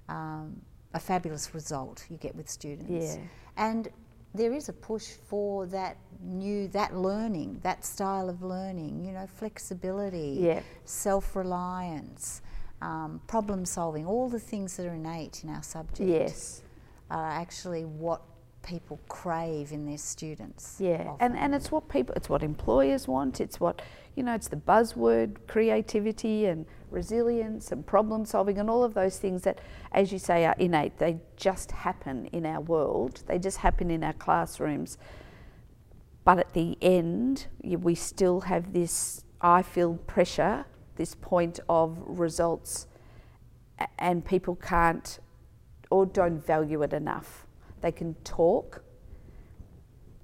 um, 0.09 0.59
a 0.93 0.99
fabulous 0.99 1.53
result 1.53 2.05
you 2.09 2.17
get 2.17 2.35
with 2.35 2.49
students. 2.49 3.15
Yeah. 3.17 3.21
And 3.57 3.89
there 4.33 4.53
is 4.53 4.69
a 4.69 4.73
push 4.73 5.05
for 5.29 5.67
that 5.67 5.97
new, 6.21 6.67
that 6.69 6.95
learning, 6.95 7.59
that 7.63 7.85
style 7.85 8.29
of 8.29 8.41
learning, 8.41 9.03
you 9.05 9.11
know, 9.11 9.27
flexibility, 9.27 10.37
Yeah. 10.39 10.61
self 10.85 11.35
reliance, 11.35 12.41
um, 12.81 13.21
problem 13.27 13.65
solving, 13.65 14.05
all 14.05 14.29
the 14.29 14.39
things 14.39 14.77
that 14.77 14.87
are 14.87 14.93
innate 14.93 15.43
in 15.43 15.49
our 15.49 15.63
subject 15.63 16.09
Yes. 16.09 16.61
are 17.11 17.29
actually 17.29 17.85
what 17.85 18.21
people 18.67 18.99
crave 19.07 19.71
in 19.71 19.85
their 19.85 19.97
students. 19.97 20.75
Yeah, 20.77 21.05
often. 21.07 21.31
and, 21.31 21.37
and 21.37 21.55
it's 21.55 21.71
what 21.71 21.87
people, 21.87 22.13
it's 22.15 22.29
what 22.29 22.43
employers 22.43 23.07
want. 23.07 23.39
It's 23.39 23.59
what, 23.61 23.81
you 24.15 24.23
know, 24.23 24.35
it's 24.35 24.49
the 24.49 24.57
buzzword 24.57 25.37
creativity 25.47 26.45
and 26.45 26.65
resilience 26.91 27.71
and 27.71 27.85
problem 27.85 28.25
solving 28.25 28.57
and 28.57 28.69
all 28.69 28.83
of 28.83 28.93
those 28.93 29.17
things 29.19 29.43
that, 29.43 29.59
as 29.93 30.11
you 30.11 30.19
say, 30.19 30.45
are 30.45 30.55
innate. 30.59 30.99
They 30.99 31.19
just 31.37 31.71
happen 31.71 32.25
in 32.27 32.45
our 32.45 32.59
world. 32.59 33.23
They 33.25 33.39
just 33.39 33.59
happen 33.59 33.89
in 33.89 34.03
our 34.03 34.13
classrooms. 34.13 34.97
But 36.25 36.39
at 36.39 36.53
the 36.53 36.77
end, 36.81 37.47
we 37.63 37.95
still 37.95 38.41
have 38.41 38.73
this, 38.73 39.23
I 39.39 39.61
feel, 39.61 39.95
pressure, 39.95 40.65
this 40.97 41.15
point 41.15 41.61
of 41.69 41.97
results, 42.05 42.87
and 43.97 44.25
people 44.25 44.55
can't 44.55 45.19
or 45.89 46.05
don't 46.05 46.45
value 46.45 46.83
it 46.83 46.91
enough. 46.91 47.46
They 47.81 47.91
can 47.91 48.15
talk, 48.23 48.81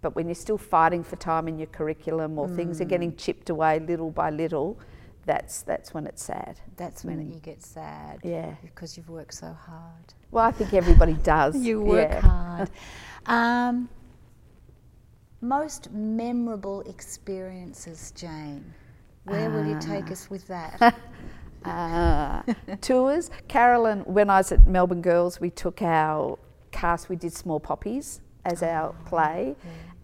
but 0.02 0.16
when 0.16 0.28
you're 0.28 0.36
still 0.36 0.58
fighting 0.58 1.04
for 1.04 1.16
time 1.18 1.48
in 1.48 1.58
your 1.58 1.68
curriculum 1.68 2.38
or 2.40 2.48
things 2.50 2.82
are 2.82 2.86
getting 2.86 3.16
chipped 3.16 3.50
away 3.50 3.80
little 3.80 4.12
by 4.12 4.30
little, 4.32 4.80
that's 5.26 5.62
that's 5.62 5.94
when 5.94 6.06
it's 6.08 6.22
sad. 6.24 6.60
that's 6.76 7.06
when 7.06 7.20
Mm. 7.20 7.34
you 7.34 7.40
get 7.40 7.62
sad. 7.64 8.20
Yeah. 8.24 8.56
Because 8.62 8.98
you've 8.98 9.10
worked 9.10 9.34
so 9.36 9.54
hard. 9.54 10.14
Well, 10.32 10.44
I 10.46 10.52
think 10.52 10.74
everybody 10.74 11.14
does. 11.24 11.56
You 11.56 11.80
work 11.82 12.10
yeah. 12.12 12.20
hard. 12.22 12.70
Um, 13.28 13.88
most 15.42 15.92
memorable 15.92 16.82
experiences, 16.82 18.12
Jane. 18.16 18.74
Where 19.26 19.50
will 19.50 19.66
you 19.66 19.80
take 19.80 20.12
us 20.12 20.30
with 20.30 20.48
that? 20.48 20.96
Uh, 21.66 22.42
tours. 22.82 23.32
Carolyn, 23.48 24.02
when 24.02 24.30
I 24.30 24.40
was 24.40 24.52
at 24.52 24.68
Melbourne 24.68 25.02
Girls, 25.02 25.40
we 25.40 25.50
took 25.50 25.82
our 25.82 26.38
cast, 26.74 27.10
we 27.10 27.16
did 27.16 27.34
Small 27.34 27.60
Poppies 27.60 28.22
as 28.46 28.62
oh, 28.62 28.68
our 28.68 28.96
play, 29.06 29.56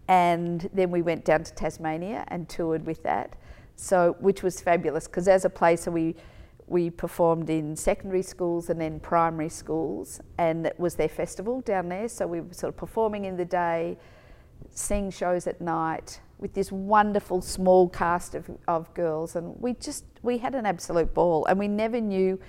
and 0.08 0.68
then 0.72 0.90
we 0.90 1.02
went 1.02 1.24
down 1.24 1.44
to 1.44 1.54
Tasmania 1.54 2.24
and 2.28 2.48
toured 2.48 2.86
with 2.86 3.02
that. 3.02 3.36
So, 3.76 4.16
which 4.20 4.42
was 4.42 4.60
fabulous 4.60 5.06
because 5.06 5.28
as 5.28 5.44
a 5.44 5.50
play, 5.50 5.76
so 5.76 5.90
we 5.90 6.16
we 6.66 6.88
performed 6.88 7.50
in 7.50 7.74
secondary 7.74 8.22
schools 8.22 8.70
and 8.70 8.80
then 8.80 9.00
primary 9.00 9.48
schools, 9.48 10.20
and 10.38 10.66
it 10.66 10.78
was 10.78 10.94
their 10.94 11.08
festival 11.08 11.60
down 11.62 11.88
there. 11.88 12.08
So 12.08 12.26
we 12.26 12.40
were 12.40 12.54
sort 12.54 12.72
of 12.72 12.76
performing 12.76 13.24
in 13.24 13.36
the 13.36 13.44
day, 13.44 13.98
seeing 14.70 15.10
shows 15.10 15.46
at 15.46 15.60
night 15.60 16.20
with 16.40 16.54
this 16.54 16.72
wonderful 16.72 17.42
small 17.42 17.88
cast 17.88 18.34
of, 18.34 18.50
of 18.66 18.92
girls 18.94 19.36
and 19.36 19.54
we 19.60 19.74
just 19.74 20.04
we 20.22 20.38
had 20.38 20.54
an 20.54 20.64
absolute 20.64 21.12
ball 21.12 21.44
and 21.46 21.58
we 21.58 21.68
never 21.68 22.00
knew 22.00 22.40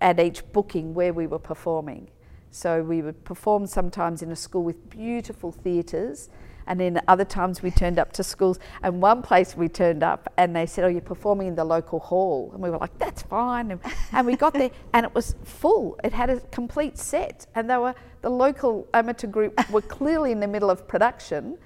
at 0.00 0.20
each 0.20 0.42
booking 0.52 0.94
where 0.94 1.12
we 1.12 1.26
were 1.26 1.38
performing 1.38 2.08
so 2.56 2.82
we 2.82 3.02
would 3.02 3.22
perform 3.24 3.66
sometimes 3.66 4.22
in 4.22 4.32
a 4.32 4.36
school 4.36 4.64
with 4.64 4.88
beautiful 4.88 5.52
theatres 5.52 6.30
and 6.66 6.80
then 6.80 7.00
other 7.06 7.24
times 7.24 7.62
we 7.62 7.70
turned 7.70 7.98
up 7.98 8.12
to 8.14 8.24
schools. 8.24 8.58
And 8.82 9.02
one 9.02 9.20
place 9.20 9.54
we 9.54 9.68
turned 9.68 10.02
up 10.02 10.32
and 10.38 10.56
they 10.56 10.64
said 10.64 10.84
oh 10.84 10.88
you're 10.88 11.02
performing 11.02 11.48
in 11.48 11.54
the 11.54 11.64
local 11.64 12.00
hall. 12.00 12.50
And 12.54 12.62
we 12.62 12.70
were 12.70 12.78
like 12.78 12.98
that's 12.98 13.22
fine. 13.22 13.72
And, 13.72 13.80
and 14.12 14.26
we 14.26 14.36
got 14.36 14.54
there 14.54 14.70
and 14.94 15.04
it 15.04 15.14
was 15.14 15.34
full. 15.44 16.00
It 16.02 16.14
had 16.14 16.30
a 16.30 16.40
complete 16.40 16.96
set. 16.96 17.46
And 17.54 17.68
they 17.68 17.76
were 17.76 17.94
the 18.22 18.30
local 18.30 18.88
amateur 18.94 19.26
group 19.26 19.70
were 19.70 19.82
clearly 19.82 20.32
in 20.32 20.40
the 20.40 20.48
middle 20.48 20.70
of 20.70 20.88
production 20.88 21.58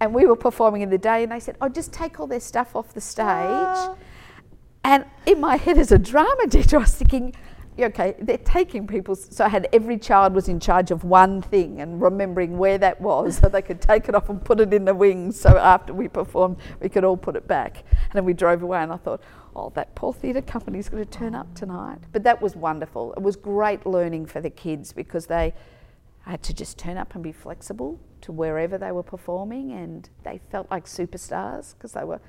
and 0.00 0.14
we 0.14 0.26
were 0.26 0.36
performing 0.36 0.82
in 0.82 0.90
the 0.90 0.98
day. 0.98 1.22
And 1.22 1.32
they 1.32 1.40
said 1.40 1.56
oh 1.62 1.70
just 1.70 1.90
take 1.90 2.20
all 2.20 2.26
their 2.26 2.38
stuff 2.40 2.76
off 2.76 2.92
the 2.92 3.00
stage. 3.00 3.24
Ah. 3.24 3.96
and 4.84 5.06
in 5.24 5.40
my 5.40 5.56
head 5.56 5.78
as 5.78 5.90
a 5.90 5.98
drama 5.98 6.46
teacher 6.50 6.76
i 6.76 6.80
was 6.80 6.94
thinking 6.94 7.34
okay. 7.86 8.14
They're 8.20 8.38
taking 8.38 8.86
people's 8.86 9.34
so 9.34 9.44
i 9.44 9.48
had 9.48 9.68
every 9.72 9.98
child 9.98 10.34
was 10.34 10.48
in 10.48 10.60
charge 10.60 10.90
of 10.90 11.04
one 11.04 11.40
thing 11.42 11.80
and 11.80 12.00
remembering 12.00 12.58
where 12.58 12.78
that 12.78 13.00
was 13.00 13.38
so 13.38 13.48
they 13.48 13.62
could 13.62 13.80
take 13.80 14.08
it 14.08 14.14
off 14.14 14.28
and 14.28 14.44
put 14.44 14.60
it 14.60 14.72
in 14.74 14.84
the 14.84 14.94
wings 14.94 15.38
so 15.40 15.56
after 15.56 15.94
we 15.94 16.08
performed 16.08 16.56
we 16.80 16.88
could 16.88 17.04
all 17.04 17.16
put 17.16 17.36
it 17.36 17.46
back. 17.46 17.84
And 17.90 18.12
then 18.14 18.24
we 18.24 18.32
drove 18.32 18.62
away 18.62 18.82
and 18.82 18.92
i 18.92 18.96
thought 18.96 19.22
oh 19.54 19.70
that 19.74 19.94
poor 19.94 20.12
theatre 20.12 20.42
company's 20.42 20.88
going 20.88 21.04
to 21.04 21.10
turn 21.10 21.34
up 21.34 21.54
tonight. 21.54 21.98
But 22.12 22.24
that 22.24 22.40
was 22.40 22.56
wonderful. 22.56 23.12
It 23.14 23.22
was 23.22 23.36
great 23.36 23.86
learning 23.86 24.26
for 24.26 24.40
the 24.40 24.50
kids 24.50 24.92
because 24.92 25.26
they 25.26 25.54
had 26.28 26.42
to 26.42 26.54
just 26.54 26.78
turn 26.78 26.96
up 26.96 27.14
and 27.14 27.24
be 27.24 27.32
flexible 27.32 27.98
to 28.20 28.32
wherever 28.32 28.76
they 28.78 28.92
were 28.92 29.02
performing, 29.02 29.72
and 29.72 30.08
they 30.24 30.40
felt 30.50 30.70
like 30.70 30.84
superstars 30.84 31.74
because 31.74 31.92
they 31.92 32.04
were 32.04 32.20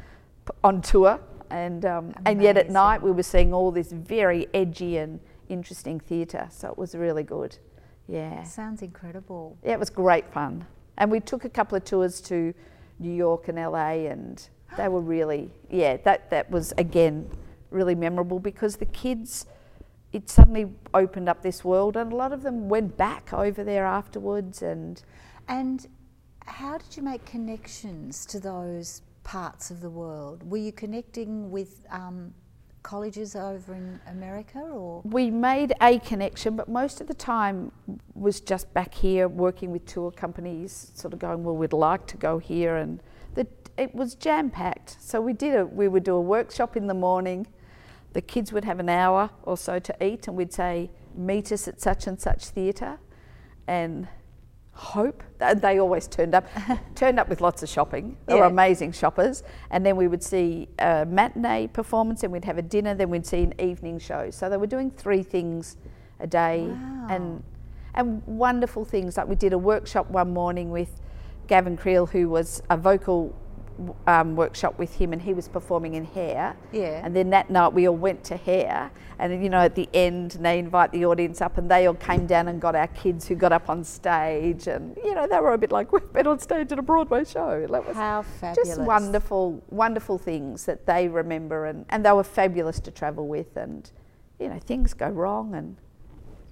on 0.64 0.82
tour. 0.82 1.20
And 1.50 1.84
um, 1.86 2.14
and 2.26 2.42
yet 2.42 2.58
at 2.58 2.70
night 2.70 3.02
we 3.02 3.12
were 3.12 3.24
seeing 3.24 3.54
all 3.54 3.72
this 3.72 3.92
very 3.92 4.48
edgy 4.54 4.98
and 4.98 5.20
interesting 5.50 6.00
theatre, 6.00 6.48
so 6.52 6.70
it 6.70 6.78
was 6.78 6.96
really 6.96 7.24
good. 7.24 7.58
Yeah, 8.08 8.44
Sounds 8.44 8.82
incredible. 8.82 9.58
yeah, 9.64 9.74
it 9.74 9.80
was 9.80 9.90
great 9.90 10.32
fun. 10.32 10.66
And 10.98 11.12
we 11.12 11.20
took 11.20 11.46
a 11.46 11.50
couple 11.50 11.78
of 11.78 11.84
tours 11.86 12.22
to 12.22 12.54
New 13.00 13.14
York 13.14 13.48
and 13.48 13.58
LA, 13.58 14.08
and 14.10 14.48
they 14.78 14.88
were 14.88 15.02
really 15.02 15.50
yeah 15.70 15.98
that 15.98 16.30
that 16.30 16.50
was 16.52 16.74
again 16.78 17.28
really 17.72 17.96
memorable 17.96 18.40
because 18.40 18.78
the 18.78 18.86
kids 18.86 19.46
it 20.14 20.30
suddenly 20.30 20.68
opened 20.94 21.28
up 21.30 21.42
this 21.42 21.64
world 21.64 21.96
and 21.98 22.12
a 22.12 22.16
lot 22.16 22.32
of 22.32 22.42
them 22.44 22.68
went 22.70 22.96
back 22.98 23.32
over 23.34 23.64
there 23.64 23.86
afterwards 23.86 24.62
and 24.62 25.04
And 25.48 25.88
how 26.46 26.78
did 26.78 26.96
you 26.98 27.04
make 27.04 27.26
connections 27.26 28.26
to 28.28 28.40
those 28.40 29.02
parts 29.24 29.70
of 29.72 29.82
the 29.82 29.90
world? 29.90 30.44
Were 30.50 30.58
you 30.58 30.72
connecting 30.72 31.52
with 31.52 31.82
um, 31.92 32.34
colleges 32.84 33.36
over 33.36 33.74
in 33.74 34.00
America 34.08 34.60
or? 34.60 35.02
we 35.04 35.30
made 35.30 35.74
a 35.82 36.00
connection 36.00 36.56
but 36.56 36.70
most 36.70 37.02
of 37.02 37.08
the 37.08 37.14
time 37.14 37.72
was 38.14 38.40
just 38.40 38.74
back 38.74 38.94
here 38.94 39.28
working 39.28 39.72
with 39.72 39.86
tour 39.86 40.12
companies 40.12 40.92
sort 40.94 41.14
of 41.14 41.20
going 41.20 41.44
well 41.44 41.56
we'd 41.56 41.74
like 41.74 42.06
to 42.08 42.18
go 42.18 42.38
here 42.38 42.78
and 42.78 43.02
the, 43.36 43.46
it 43.78 43.94
was 43.94 44.16
jam 44.16 44.50
packed 44.50 44.98
so 45.00 45.20
we 45.20 45.34
did 45.34 45.56
a 45.56 45.66
we 45.66 45.88
would 45.88 46.04
do 46.04 46.16
a 46.16 46.22
workshop 46.22 46.78
in 46.78 46.88
the 46.88 46.94
morning 46.94 47.46
the 48.14 48.22
kids 48.22 48.52
would 48.52 48.66
have 48.66 48.80
an 48.80 48.90
hour 48.90 49.30
or 49.44 49.58
so 49.58 49.80
to 49.80 49.96
eat 50.04 50.28
and 50.28 50.36
we'd 50.36 50.54
say 50.54 50.90
meet 51.16 51.52
us 51.52 51.68
at 51.68 51.82
such 51.82 52.08
and 52.08 52.20
such 52.20 52.46
theatre 52.46 52.98
and 53.68 54.08
hope 54.80 55.24
that 55.40 55.62
they 55.62 55.78
always 55.80 56.08
turned 56.08 56.34
up 56.34 56.48
turned 56.96 57.20
up 57.20 57.28
with 57.30 57.42
lots 57.42 57.62
of 57.64 57.70
shopping. 57.70 58.18
They 58.26 58.36
were 58.36 58.46
amazing 58.46 58.94
shoppers. 58.94 59.44
And 59.72 59.86
then 59.86 59.96
we 59.98 60.08
would 60.08 60.24
see 60.24 60.70
a 60.80 61.06
matinee 61.06 61.68
performance 61.68 62.24
and 62.24 62.32
we'd 62.32 62.46
have 62.46 62.58
a 62.58 62.62
dinner 62.62 62.96
then 62.96 63.10
we'd 63.10 63.26
see 63.26 63.44
an 63.44 63.54
evening 63.60 64.00
show. 64.00 64.32
So 64.32 64.50
they 64.50 64.58
were 64.58 64.68
doing 64.68 64.90
three 64.92 65.24
things 65.24 65.78
a 66.20 66.28
day 66.28 66.64
Wow. 66.68 67.08
and 67.10 67.44
and 67.94 68.24
wonderful 68.26 68.86
things. 68.86 69.18
Like 69.18 69.28
we 69.28 69.36
did 69.36 69.52
a 69.54 69.58
workshop 69.58 70.10
one 70.10 70.32
morning 70.34 70.72
with 70.72 71.02
Gavin 71.48 71.76
Creel 71.76 72.06
who 72.06 72.30
was 72.30 72.62
a 72.70 72.78
vocal 72.78 73.36
um, 74.08 74.36
workshop 74.36 74.78
with 74.78 74.96
him, 74.96 75.14
and 75.14 75.22
he 75.22 75.34
was 75.34 75.48
performing 75.48 75.94
in 75.94 76.06
hair. 76.06 76.56
Yeah. 76.72 77.02
And 77.04 77.16
then 77.16 77.30
that 77.32 77.50
night 77.50 77.74
we 77.74 77.88
all 77.88 77.96
went 77.96 78.24
to 78.26 78.38
hair, 78.38 78.92
and 79.18 79.44
you 79.44 79.50
know 79.50 79.60
at 79.60 79.76
the 79.76 79.88
end 79.94 80.32
they 80.40 80.60
invite 80.60 80.92
the 80.92 81.06
audience 81.06 81.42
up, 81.42 81.58
and 81.58 81.70
they 81.70 81.88
all 81.88 81.94
came 81.94 82.26
down 82.28 82.48
and 82.48 82.60
got 82.62 82.76
our 82.76 82.88
kids 82.88 83.28
who 83.28 83.36
got 83.36 83.52
up 83.52 83.70
on 83.70 83.84
stage, 83.84 84.68
and 84.68 84.98
you 85.04 85.14
know 85.16 85.28
they 85.28 85.40
were 85.40 85.54
a 85.54 85.58
bit 85.58 85.72
like 85.72 85.92
we've 85.94 86.12
been 86.14 86.28
on 86.28 86.40
stage 86.40 86.72
at 86.72 86.80
a 86.80 86.82
Broadway 86.82 87.24
show. 87.26 87.66
That 87.70 87.86
was 87.88 87.96
How 87.96 88.22
fabulous. 88.24 88.70
just 88.70 88.82
wonderful, 88.82 89.64
wonderful 89.70 90.18
things 90.18 90.66
that 90.66 90.86
they 90.86 91.08
remember, 91.08 91.66
and, 91.66 91.86
and 91.90 92.06
they 92.06 92.12
were 92.12 92.24
fabulous 92.24 92.80
to 92.82 92.92
travel 92.92 93.28
with, 93.28 93.56
and 93.58 93.90
you 94.40 94.50
know 94.50 94.60
things 94.60 94.94
go 94.94 95.08
wrong, 95.10 95.56
and 95.56 95.78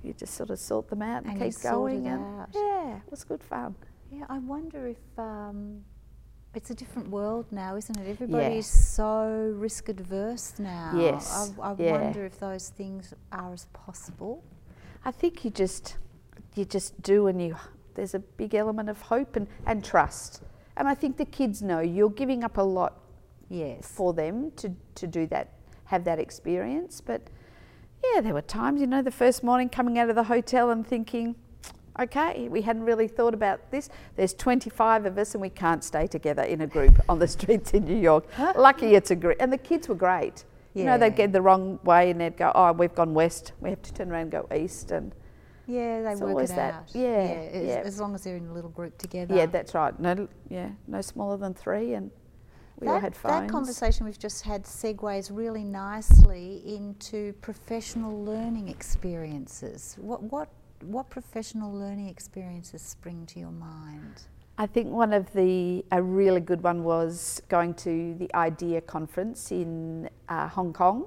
you 0.03 0.13
just 0.13 0.35
sort 0.35 0.49
of 0.49 0.59
sort 0.59 0.89
them 0.89 1.01
out 1.01 1.23
and, 1.25 1.41
And 1.41 1.51
keep 1.53 1.61
going, 1.61 2.07
and 2.07 2.39
out. 2.41 2.49
yeah, 2.53 2.97
it 2.97 3.11
was 3.11 3.23
good 3.23 3.43
fun. 3.43 3.75
Yeah, 4.11 4.23
I 4.29 4.37
wonder 4.39 4.87
if 4.87 4.97
um, 5.19 5.81
it's 6.57 6.71
a 6.71 6.75
different 6.75 7.09
world 7.09 7.45
now, 7.51 7.75
isn't 7.75 7.97
it? 7.99 8.07
Everybody 8.09 8.55
Yeah. 8.55 8.61
so 8.61 9.53
risk 9.55 9.89
adverse 9.89 10.57
now. 10.57 10.91
Yes, 10.97 11.53
I, 11.61 11.69
I 11.69 11.75
yeah. 11.77 11.91
wonder 12.01 12.25
if 12.25 12.39
those 12.39 12.69
things 12.69 13.13
are 13.31 13.53
as 13.53 13.65
possible. 13.73 14.43
I 15.05 15.11
think 15.11 15.45
you 15.45 15.51
just 15.51 15.97
you 16.55 16.65
just 16.65 16.99
do 17.03 17.27
and 17.27 17.39
you 17.41 17.55
there's 17.93 18.15
a 18.15 18.19
big 18.19 18.53
element 18.55 18.89
of 18.89 18.99
hope 19.01 19.35
and, 19.35 19.47
and 19.65 19.83
trust. 19.85 20.41
And 20.75 20.87
I 20.87 20.95
think 20.95 21.17
the 21.17 21.25
kids 21.25 21.61
know 21.61 21.79
you're 21.79 22.09
giving 22.23 22.43
up 22.43 22.57
a 22.57 22.61
lot 22.79 22.93
Yes. 23.49 23.87
for 23.87 24.13
them 24.13 24.51
to, 24.57 24.73
to 24.95 25.07
do 25.07 25.25
that, 25.27 25.53
have 25.85 26.03
that 26.03 26.19
experience. 26.19 27.01
But 27.01 27.21
yeah, 28.03 28.21
there 28.21 28.33
were 28.33 28.41
times, 28.41 28.81
you 28.81 28.87
know, 28.87 29.01
the 29.01 29.11
first 29.23 29.43
morning 29.43 29.69
coming 29.69 29.97
out 29.97 30.09
of 30.09 30.15
the 30.15 30.23
hotel 30.25 30.69
and 30.69 30.85
thinking, 30.85 31.35
okay, 31.99 32.47
we 32.49 32.61
hadn't 32.61 32.83
really 32.83 33.07
thought 33.07 33.33
about 33.33 33.71
this. 33.71 33.89
There's 34.15 34.33
25 34.33 35.05
of 35.05 35.17
us 35.17 35.33
and 35.33 35.41
we 35.41 35.49
can't 35.49 35.83
stay 35.83 36.07
together 36.07 36.43
in 36.43 36.61
a 36.61 36.67
group 36.67 36.99
on 37.09 37.19
the 37.19 37.27
streets 37.27 37.71
in 37.73 37.85
New 37.85 37.97
York. 37.97 38.25
Lucky 38.55 38.95
it's 38.95 39.11
a 39.11 39.15
group. 39.15 39.37
And 39.39 39.51
the 39.51 39.57
kids 39.57 39.87
were 39.87 39.95
great. 39.95 40.45
You 40.73 40.85
know, 40.85 40.97
they'd 40.97 41.15
get 41.15 41.33
the 41.33 41.41
wrong 41.41 41.79
way 41.83 42.11
and 42.11 42.21
they'd 42.21 42.37
go, 42.37 42.51
oh, 42.53 42.71
we've 42.71 42.93
gone 42.93 43.15
west. 43.15 43.53
We 43.61 43.71
have 43.71 43.81
to 43.81 43.93
turn 43.93 44.11
around 44.11 44.21
and 44.21 44.31
go 44.31 44.47
east. 44.55 44.91
And 44.91 45.11
Yeah, 45.65 46.03
they 46.03 46.11
It's 46.11 46.21
work 46.21 46.43
it 46.43 46.49
that. 46.49 46.73
out. 46.73 46.91
Yeah, 46.93 47.07
as, 47.07 47.67
yeah. 47.67 47.81
as 47.83 47.99
long 47.99 48.13
as 48.13 48.23
they're 48.23 48.35
in 48.35 48.47
a 48.47 48.53
little 48.53 48.69
group 48.69 48.95
together. 48.99 49.35
yeah, 49.35 49.47
that's 49.47 49.73
right. 49.73 49.99
No, 49.99 50.27
yeah, 50.49 50.69
no 50.87 51.01
smaller 51.01 51.35
than 51.37 51.55
three. 51.55 51.95
And 51.95 52.11
we 52.79 52.87
all 52.87 52.95
that, 52.95 53.01
had 53.01 53.13
that 53.23 53.49
conversation 53.49 54.05
we've 54.05 54.19
just 54.19 54.43
had 54.43 54.65
segues 54.65 55.31
really 55.33 55.63
nicely 55.63 56.61
into 56.63 57.33
professional 57.41 58.23
learning 58.23 58.67
experiences. 58.67 59.97
What 59.99 60.21
what 60.21 60.49
what 60.81 61.09
professional 61.09 61.73
learning 61.73 62.07
experiences 62.07 62.81
spring 62.81 63.25
to 63.27 63.39
your 63.39 63.51
mind? 63.51 64.23
I 64.57 64.65
think 64.65 64.89
one 64.89 65.13
of 65.13 65.31
the 65.33 65.85
a 65.91 66.01
really 66.01 66.41
good 66.41 66.63
one 66.63 66.83
was 66.83 67.41
going 67.47 67.75
to 67.75 68.15
the 68.15 68.33
IDEA 68.33 68.81
conference 68.81 69.51
in 69.51 70.09
uh, 70.29 70.47
Hong 70.47 70.73
Kong 70.73 71.05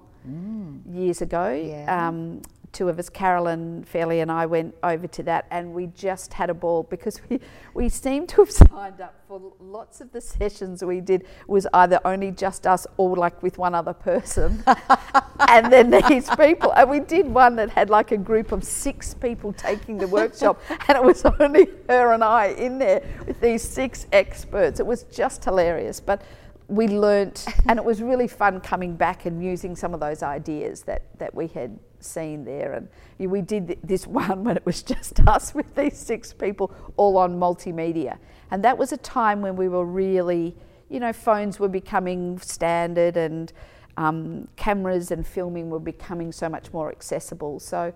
years 0.86 1.20
ago. 1.22 1.52
Yeah. 1.52 2.08
Um, 2.08 2.42
two 2.72 2.88
of 2.88 2.98
us, 2.98 3.08
Carolyn 3.08 3.84
Fairley 3.84 4.20
and 4.20 4.30
I, 4.30 4.46
went 4.46 4.74
over 4.82 5.06
to 5.06 5.22
that, 5.24 5.46
and 5.50 5.72
we 5.74 5.88
just 5.88 6.32
had 6.32 6.50
a 6.50 6.54
ball 6.54 6.84
because 6.84 7.20
we 7.28 7.40
we 7.74 7.88
seemed 7.88 8.28
to 8.30 8.42
have 8.42 8.50
signed 8.50 9.00
up 9.00 9.14
for 9.26 9.52
lots 9.60 10.00
of 10.00 10.12
the 10.12 10.20
sessions 10.20 10.84
we 10.84 11.00
did 11.00 11.26
was 11.46 11.66
either 11.74 12.00
only 12.04 12.30
just 12.30 12.66
us 12.66 12.86
or 12.96 13.16
like 13.16 13.42
with 13.42 13.58
one 13.58 13.74
other 13.74 13.92
person, 13.92 14.62
and 15.48 15.72
then 15.72 15.90
these 16.08 16.28
people. 16.36 16.72
And 16.72 16.88
we 16.88 17.00
did 17.00 17.26
one 17.26 17.56
that 17.56 17.70
had 17.70 17.90
like 17.90 18.12
a 18.12 18.18
group 18.18 18.52
of 18.52 18.64
six 18.64 19.14
people 19.14 19.52
taking 19.52 19.98
the 19.98 20.08
workshop, 20.08 20.60
and 20.88 20.96
it 20.96 21.02
was 21.02 21.24
only 21.24 21.68
her 21.88 22.12
and 22.12 22.22
I 22.24 22.46
in 22.46 22.78
there 22.78 23.02
with 23.26 23.40
these 23.40 23.62
six 23.62 24.06
experts. 24.12 24.80
It 24.80 24.86
was 24.86 25.04
just 25.04 25.44
hilarious, 25.44 26.00
but 26.00 26.22
we 26.68 26.86
learnt, 26.86 27.46
and 27.68 27.78
it 27.78 27.84
was 27.84 28.00
really 28.00 28.28
fun 28.28 28.60
coming 28.60 28.94
back 28.94 29.26
and 29.26 29.42
using 29.42 29.74
some 29.74 29.92
of 29.92 29.98
those 29.98 30.22
ideas 30.22 30.82
that, 30.82 31.02
that 31.18 31.34
we 31.34 31.48
had 31.48 31.76
seen 32.04 32.44
there. 32.44 32.72
And 32.74 32.88
we 33.30 33.40
did 33.40 33.66
th- 33.68 33.78
this 33.82 34.06
one 34.22 34.44
when 34.44 34.56
it 34.56 34.66
was 34.66 34.82
just 34.82 35.20
us 35.28 35.54
with 35.54 35.74
these 35.74 35.96
six 35.96 36.32
people, 36.32 36.72
all 36.96 37.16
on 37.18 37.38
multimedia. 37.38 38.18
And 38.50 38.64
that 38.64 38.76
was 38.78 38.92
a 38.92 38.96
time 38.96 39.40
when 39.42 39.56
we 39.56 39.68
were 39.68 39.84
really, 39.84 40.56
you 40.88 41.00
know, 41.00 41.12
phones 41.12 41.60
were 41.60 41.68
becoming 41.68 42.38
standard 42.40 43.16
and 43.16 43.52
um, 43.96 44.48
cameras 44.56 45.10
and 45.10 45.26
filming 45.26 45.70
were 45.70 45.78
becoming 45.78 46.32
so 46.32 46.48
much 46.48 46.72
more 46.72 46.90
accessible. 46.90 47.60
So 47.60 47.92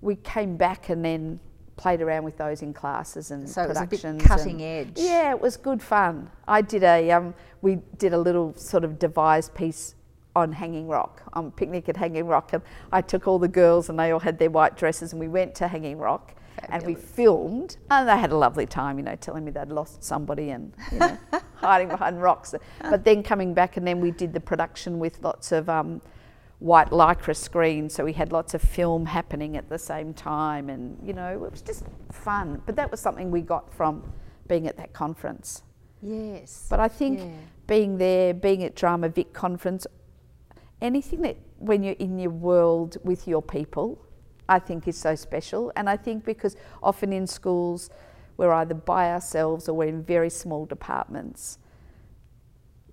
we 0.00 0.16
came 0.16 0.56
back 0.56 0.88
and 0.88 1.04
then 1.04 1.40
played 1.76 2.00
around 2.00 2.24
with 2.24 2.36
those 2.38 2.62
in 2.62 2.72
classes 2.72 3.30
and 3.30 3.48
So 3.48 3.62
it 3.62 3.68
was 3.68 3.78
a 3.78 3.86
bit 3.86 4.00
productions. 4.00 4.22
cutting 4.22 4.62
edge. 4.62 4.92
Yeah, 4.96 5.30
it 5.30 5.40
was 5.40 5.56
good 5.56 5.82
fun. 5.82 6.30
I 6.48 6.62
did 6.62 6.82
a 6.82 7.10
um, 7.10 7.34
we 7.60 7.76
did 7.98 8.12
a 8.14 8.18
little 8.18 8.54
sort 8.54 8.84
of 8.84 8.98
devised 8.98 9.54
piece 9.54 9.94
on 10.36 10.52
Hanging 10.52 10.86
Rock, 10.86 11.22
on 11.32 11.50
picnic 11.50 11.88
at 11.88 11.96
Hanging 11.96 12.26
Rock, 12.26 12.52
and 12.52 12.62
I 12.92 13.00
took 13.00 13.26
all 13.26 13.38
the 13.38 13.48
girls 13.48 13.88
and 13.88 13.98
they 13.98 14.12
all 14.12 14.20
had 14.20 14.38
their 14.38 14.50
white 14.50 14.76
dresses 14.76 15.12
and 15.12 15.18
we 15.18 15.28
went 15.28 15.54
to 15.56 15.66
Hanging 15.66 15.96
Rock 15.98 16.34
and 16.68 16.84
we 16.84 16.94
filmed 16.94 17.78
and 17.90 18.06
they 18.06 18.16
had 18.18 18.32
a 18.32 18.36
lovely 18.36 18.66
time, 18.66 18.98
you 18.98 19.04
know, 19.04 19.16
telling 19.16 19.46
me 19.46 19.50
they'd 19.50 19.68
lost 19.68 20.04
somebody 20.04 20.50
and 20.50 20.74
you 20.92 20.98
know, 20.98 21.18
hiding 21.56 21.88
behind 21.88 22.20
rocks. 22.22 22.54
But 22.82 23.02
then 23.02 23.22
coming 23.22 23.54
back 23.54 23.78
and 23.78 23.86
then 23.86 23.98
we 24.00 24.10
did 24.10 24.34
the 24.34 24.40
production 24.40 24.98
with 24.98 25.22
lots 25.22 25.52
of 25.52 25.70
um, 25.70 26.02
white 26.58 26.90
lycra 26.90 27.34
screens, 27.34 27.94
so 27.94 28.04
we 28.04 28.12
had 28.12 28.30
lots 28.30 28.52
of 28.52 28.60
film 28.60 29.06
happening 29.06 29.56
at 29.56 29.68
the 29.70 29.78
same 29.78 30.12
time, 30.14 30.68
and 30.70 30.98
you 31.06 31.12
know, 31.14 31.32
it 31.32 31.50
was 31.50 31.62
just 31.62 31.84
fun. 32.12 32.62
But 32.66 32.76
that 32.76 32.90
was 32.90 33.00
something 33.00 33.30
we 33.30 33.40
got 33.40 33.72
from 33.72 34.02
being 34.48 34.66
at 34.66 34.76
that 34.76 34.92
conference. 34.92 35.62
Yes. 36.02 36.66
But 36.68 36.80
I 36.80 36.88
think 36.88 37.20
Yeah. 37.20 37.26
being 37.66 37.98
there, 37.98 38.32
being 38.34 38.62
at 38.64 38.74
Drama 38.74 39.08
Vic 39.08 39.32
conference, 39.32 39.86
anything 40.80 41.22
that 41.22 41.36
when 41.58 41.82
you're 41.82 41.94
in 41.94 42.18
your 42.18 42.30
world 42.30 42.96
with 43.02 43.26
your 43.26 43.42
people, 43.42 44.04
I 44.48 44.58
think 44.58 44.86
is 44.86 44.96
so 44.96 45.14
special. 45.14 45.72
And 45.76 45.88
I 45.88 45.96
think 45.96 46.24
because 46.24 46.56
often 46.82 47.12
in 47.12 47.26
schools 47.26 47.90
we're 48.36 48.52
either 48.52 48.74
by 48.74 49.10
ourselves 49.10 49.68
or 49.68 49.74
we're 49.74 49.88
in 49.88 50.02
very 50.02 50.30
small 50.30 50.66
departments, 50.66 51.58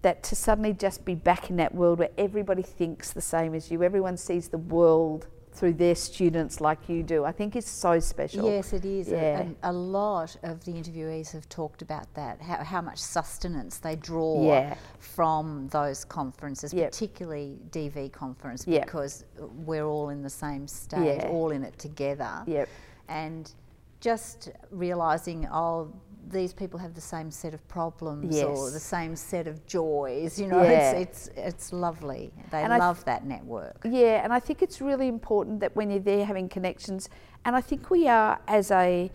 that 0.01 0.23
to 0.23 0.35
suddenly 0.35 0.73
just 0.73 1.05
be 1.05 1.15
back 1.15 1.49
in 1.49 1.55
that 1.57 1.73
world 1.73 1.99
where 1.99 2.11
everybody 2.17 2.61
thinks 2.61 3.11
the 3.11 3.21
same 3.21 3.53
as 3.53 3.71
you, 3.71 3.83
everyone 3.83 4.17
sees 4.17 4.49
the 4.49 4.57
world 4.57 5.27
through 5.53 5.73
their 5.73 5.95
students 5.95 6.59
like 6.59 6.89
you 6.89 7.03
do, 7.03 7.23
I 7.23 7.31
think 7.31 7.55
is 7.55 7.65
so 7.65 7.99
special. 7.99 8.49
Yes, 8.49 8.73
it 8.73 8.85
is. 8.85 9.09
Yeah. 9.09 9.39
And 9.41 9.55
a 9.63 9.71
lot 9.71 10.35
of 10.43 10.63
the 10.65 10.71
interviewees 10.71 11.31
have 11.31 11.47
talked 11.47 11.81
about 11.81 12.11
that, 12.15 12.41
how, 12.41 12.63
how 12.63 12.81
much 12.81 12.97
sustenance 12.97 13.77
they 13.77 13.95
draw 13.95 14.43
Yeah. 14.43 14.75
from 14.99 15.67
those 15.69 16.05
conferences, 16.05 16.73
Yep. 16.73 16.91
particularly 16.91 17.59
DV 17.71 18.09
conference, 18.11 18.65
Yep. 18.67 18.85
because 18.85 19.25
we're 19.65 19.85
all 19.85 20.09
in 20.09 20.23
the 20.23 20.29
same 20.29 20.67
stage, 20.67 21.19
Yeah. 21.21 21.27
all 21.29 21.51
in 21.51 21.63
it 21.63 21.77
together. 21.77 22.43
Yep. 22.47 22.67
And 23.07 23.51
just 23.99 24.49
realising, 24.71 25.47
oh, 25.51 25.91
these 26.29 26.53
people 26.53 26.79
have 26.79 26.93
the 26.93 27.01
same 27.01 27.29
set 27.31 27.53
of 27.53 27.67
problems 27.67 28.35
or 28.41 28.71
the 28.71 28.79
same 28.79 29.15
set 29.15 29.47
of 29.47 29.65
joys, 29.65 30.39
you 30.39 30.47
know, 30.47 30.63
Yeah. 30.63 30.91
it's, 30.91 31.27
it's, 31.27 31.37
it's 31.37 31.73
lovely. 31.73 32.31
They 32.51 32.61
And 32.63 32.71
I 32.73 32.77
th- 32.77 32.81
love 32.87 33.05
that 33.05 33.25
network. 33.25 33.81
Yeah, 33.85 34.23
and 34.23 34.31
I 34.33 34.39
think 34.39 34.61
it's 34.61 34.81
really 34.81 35.07
important 35.07 35.59
that 35.59 35.75
when 35.75 35.89
you're 35.89 35.99
there 35.99 36.25
having 36.25 36.47
connections, 36.49 37.09
and 37.45 37.55
I 37.55 37.61
think 37.61 37.89
we 37.89 38.07
are 38.07 38.39
as 38.47 38.71
a 38.71 39.11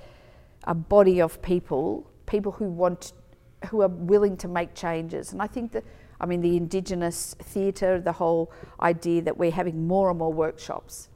a 0.65 0.75
body 0.75 1.21
of 1.21 1.41
people, 1.41 2.11
people 2.27 2.53
who 2.53 2.65
want, 2.69 3.13
who 3.71 3.81
are 3.81 3.89
willing 3.89 4.37
to 4.37 4.49
make 4.49 4.75
changes, 4.75 5.33
and 5.33 5.41
I 5.43 5.47
think 5.47 5.73
that. 5.73 5.85
I 6.21 6.27
mean, 6.27 6.41
the 6.41 6.57
Indigenous 6.57 7.37
theatre, 7.41 8.01
the 8.01 8.11
whole 8.11 8.51
idea 8.81 9.23
that 9.23 9.39
we're 9.39 9.53
having 9.53 9.87
more 9.87 10.11
and 10.11 10.19
more 10.19 10.33
workshops. 10.33 11.09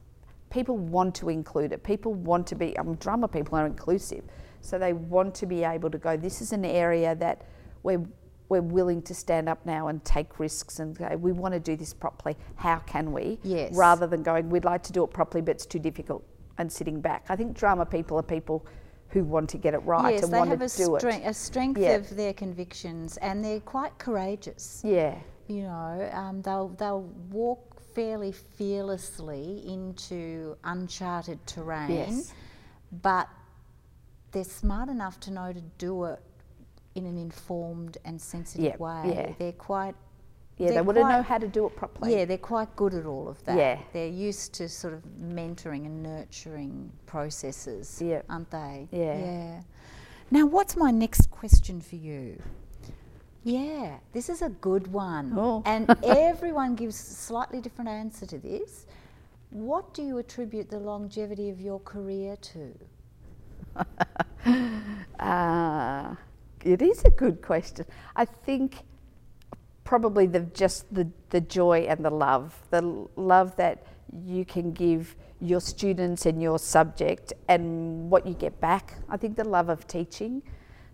People 0.49 0.77
want 0.77 1.13
to 1.15 1.27
include 1.27 1.73
it. 1.73 1.83
People 1.83 2.13
want 2.13 2.47
to 2.47 2.55
be, 2.55 2.79
I 2.79 2.83
mean, 2.83 2.95
drama 3.01 3.27
people 3.27 3.57
are 3.57 3.65
inclusive. 3.65 4.23
So 4.63 4.79
they 4.79 4.93
want 4.93 5.35
to 5.35 5.45
be 5.45 5.63
able 5.65 5.89
to 5.91 5.97
go, 5.97 6.15
this 6.15 6.41
is 6.41 6.53
an 6.53 6.63
area 6.63 7.15
that 7.15 7.41
we're, 7.83 8.01
we're 8.47 8.61
willing 8.61 9.01
to 9.03 9.13
stand 9.13 9.49
up 9.49 9.65
now 9.65 9.89
and 9.89 10.03
take 10.05 10.39
risks 10.39 10.79
and 10.79 10.97
go, 10.97 11.09
we 11.17 11.33
want 11.33 11.53
to 11.53 11.59
do 11.59 11.75
this 11.75 11.93
properly. 11.93 12.37
How 12.55 12.77
can 12.79 13.11
we? 13.11 13.39
Yes. 13.43 13.75
Rather 13.75 14.07
than 14.07 14.23
going, 14.23 14.49
we'd 14.49 14.63
like 14.63 14.81
to 14.83 14.93
do 14.93 15.03
it 15.03 15.07
properly, 15.11 15.41
but 15.41 15.51
it's 15.57 15.65
too 15.65 15.79
difficult 15.79 16.25
and 16.57 16.71
sitting 16.71 17.01
back. 17.01 17.25
I 17.27 17.35
think 17.35 17.57
drama 17.57 17.85
people 17.85 18.17
are 18.17 18.23
people 18.23 18.65
who 19.09 19.25
want 19.25 19.49
to 19.49 19.57
get 19.57 19.73
it 19.73 19.79
right 19.79 20.13
yes, 20.13 20.23
and 20.23 20.31
want 20.31 20.49
to 20.51 20.57
do 20.57 20.67
strength, 20.67 21.05
it. 21.25 21.27
a 21.27 21.33
strength 21.33 21.79
Yeah. 21.81 21.95
of 21.95 22.15
their 22.15 22.33
convictions, 22.33 23.17
and 23.17 23.43
they're 23.43 23.59
quite 23.59 23.97
courageous. 23.97 24.81
Yeah. 24.83 25.15
You 25.47 25.63
know, 25.63 26.09
um, 26.13 26.41
they'll 26.41 26.69
they'll 26.69 27.09
walk 27.29 27.81
fairly 27.93 28.31
fearlessly 28.31 29.61
into 29.67 30.55
uncharted 30.63 31.45
terrain, 31.45 31.91
Yes. 31.91 32.33
but 33.03 33.27
they're 34.33 34.43
smart 34.43 34.89
enough 34.89 35.19
to 35.21 35.31
know 35.31 35.53
to 35.53 35.61
do 35.77 36.05
it 36.05 36.19
in 36.95 37.05
an 37.05 37.17
informed 37.17 37.97
and 38.05 38.19
sensitive 38.21 38.79
way. 38.79 39.01
yeah. 39.15 39.31
They're 39.39 39.51
quite 39.53 39.95
Yeah, 40.57 40.67
they 40.67 40.73
They're 40.75 40.83
want 40.83 40.97
to 40.99 41.03
know 41.09 41.21
how 41.23 41.39
to 41.39 41.47
do 41.47 41.65
it 41.65 41.75
properly. 41.75 42.15
yeah, 42.15 42.25
they're 42.25 42.37
quite 42.37 42.75
good 42.75 42.93
at 42.93 43.05
all 43.07 43.27
of 43.27 43.43
that. 43.45 43.57
Yeah. 43.57 43.79
They're 43.93 44.07
used 44.29 44.53
to 44.55 44.69
sort 44.69 44.93
of 44.93 45.01
mentoring 45.19 45.85
and 45.87 46.03
nurturing 46.03 46.91
processes, 47.07 47.99
Yeah. 47.99 48.21
aren't 48.29 48.51
they? 48.51 48.87
Yeah. 48.91 49.17
Yeah. 49.17 49.61
Now, 50.29 50.45
what's 50.45 50.75
my 50.77 50.91
next 50.91 51.31
question 51.31 51.81
for 51.81 51.95
you? 51.95 52.39
Yeah, 53.43 53.97
this 54.13 54.29
is 54.29 54.41
a 54.43 54.49
good 54.49 54.87
one. 54.93 55.33
Oh. 55.35 55.63
And 55.65 55.89
everyone 56.03 56.75
gives 56.75 56.95
a 56.99 57.13
slightly 57.13 57.59
different 57.59 57.89
answer 57.89 58.25
to 58.27 58.37
this. 58.37 58.85
What 59.49 59.93
do 59.95 60.01
you 60.03 60.17
attribute 60.19 60.69
the 60.69 60.79
longevity 60.79 61.49
of 61.49 61.59
your 61.59 61.79
career 61.79 62.35
to? 62.37 62.73
Uh, 65.19 66.15
it 66.65 66.81
is 66.81 67.05
a 67.05 67.09
good 67.09 67.41
question. 67.41 67.85
I 68.13 68.25
think 68.25 68.75
probably 69.85 70.25
the 70.25 70.41
just 70.41 70.93
the, 70.93 71.07
the 71.29 71.39
joy 71.39 71.85
and 71.87 72.03
the 72.03 72.09
love, 72.09 72.59
the 72.71 73.07
love 73.15 73.55
that 73.55 73.85
you 74.25 74.43
can 74.43 74.73
give 74.73 75.15
your 75.39 75.59
students 75.61 76.25
and 76.25 76.41
your 76.41 76.59
subject 76.59 77.33
and 77.47 78.09
what 78.09 78.25
you 78.25 78.33
get 78.33 78.59
back. 78.59 78.95
I 79.09 79.17
think 79.17 79.35
the 79.35 79.47
love 79.47 79.69
of 79.69 79.87
teaching, 79.87 80.41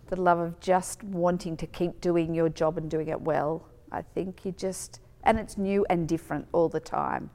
the 0.08 0.20
love 0.20 0.38
of 0.38 0.60
just 0.60 1.02
wanting 1.04 1.56
to 1.56 1.66
keep 1.66 2.00
doing 2.00 2.34
your 2.34 2.48
job 2.48 2.78
and 2.78 2.90
doing 2.90 3.08
it 3.08 3.20
well. 3.20 3.66
I 3.92 4.02
think 4.02 4.44
you 4.44 4.52
just, 4.52 5.00
and 5.24 5.38
it's 5.38 5.58
new 5.58 5.86
and 5.90 6.08
different 6.08 6.46
all 6.52 6.68
the 6.68 6.80
time. 6.80 7.30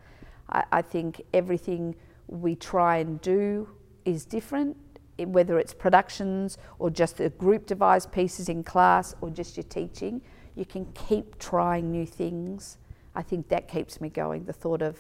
I, 0.50 0.64
I 0.72 0.82
think 0.82 1.22
everything 1.34 1.96
we 2.28 2.56
try 2.56 2.98
and 2.98 3.20
do 3.22 3.70
is 4.04 4.26
different, 4.26 4.78
whether 5.18 5.58
it's 5.60 5.74
productions 5.74 6.58
or 6.80 6.90
just 6.90 7.18
the 7.18 7.30
group 7.30 7.66
devised 7.66 8.12
pieces 8.12 8.50
in 8.50 8.64
class 8.64 9.16
or 9.22 9.30
just 9.30 9.56
your 9.56 9.64
teaching. 9.64 10.22
You 10.56 10.66
can 10.66 10.86
keep 10.94 11.38
trying 11.40 11.92
new 11.92 12.06
things. 12.06 12.78
I 13.16 13.22
think 13.22 13.48
that 13.50 13.68
keeps 13.68 14.02
me 14.02 14.10
going. 14.10 14.46
The 14.46 14.54
thought 14.54 14.82
of 14.82 14.98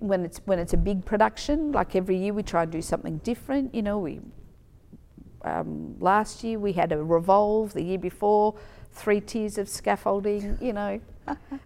when 0.00 0.24
it's 0.24 0.40
when 0.44 0.58
it's 0.58 0.72
a 0.72 0.76
big 0.76 1.04
production, 1.04 1.72
like 1.72 1.94
every 1.94 2.16
year 2.16 2.32
we 2.32 2.42
try 2.42 2.62
and 2.62 2.72
do 2.72 2.82
something 2.82 3.18
different. 3.18 3.74
You 3.74 3.82
know, 3.82 3.98
we 3.98 4.20
um, 5.42 5.96
last 6.00 6.42
year 6.42 6.58
we 6.58 6.72
had 6.72 6.92
a 6.92 7.02
revolve. 7.02 7.74
The 7.74 7.82
year 7.82 7.98
before, 7.98 8.54
three 8.92 9.20
tiers 9.20 9.58
of 9.58 9.68
scaffolding. 9.68 10.58
You 10.60 10.72
know, 10.72 11.00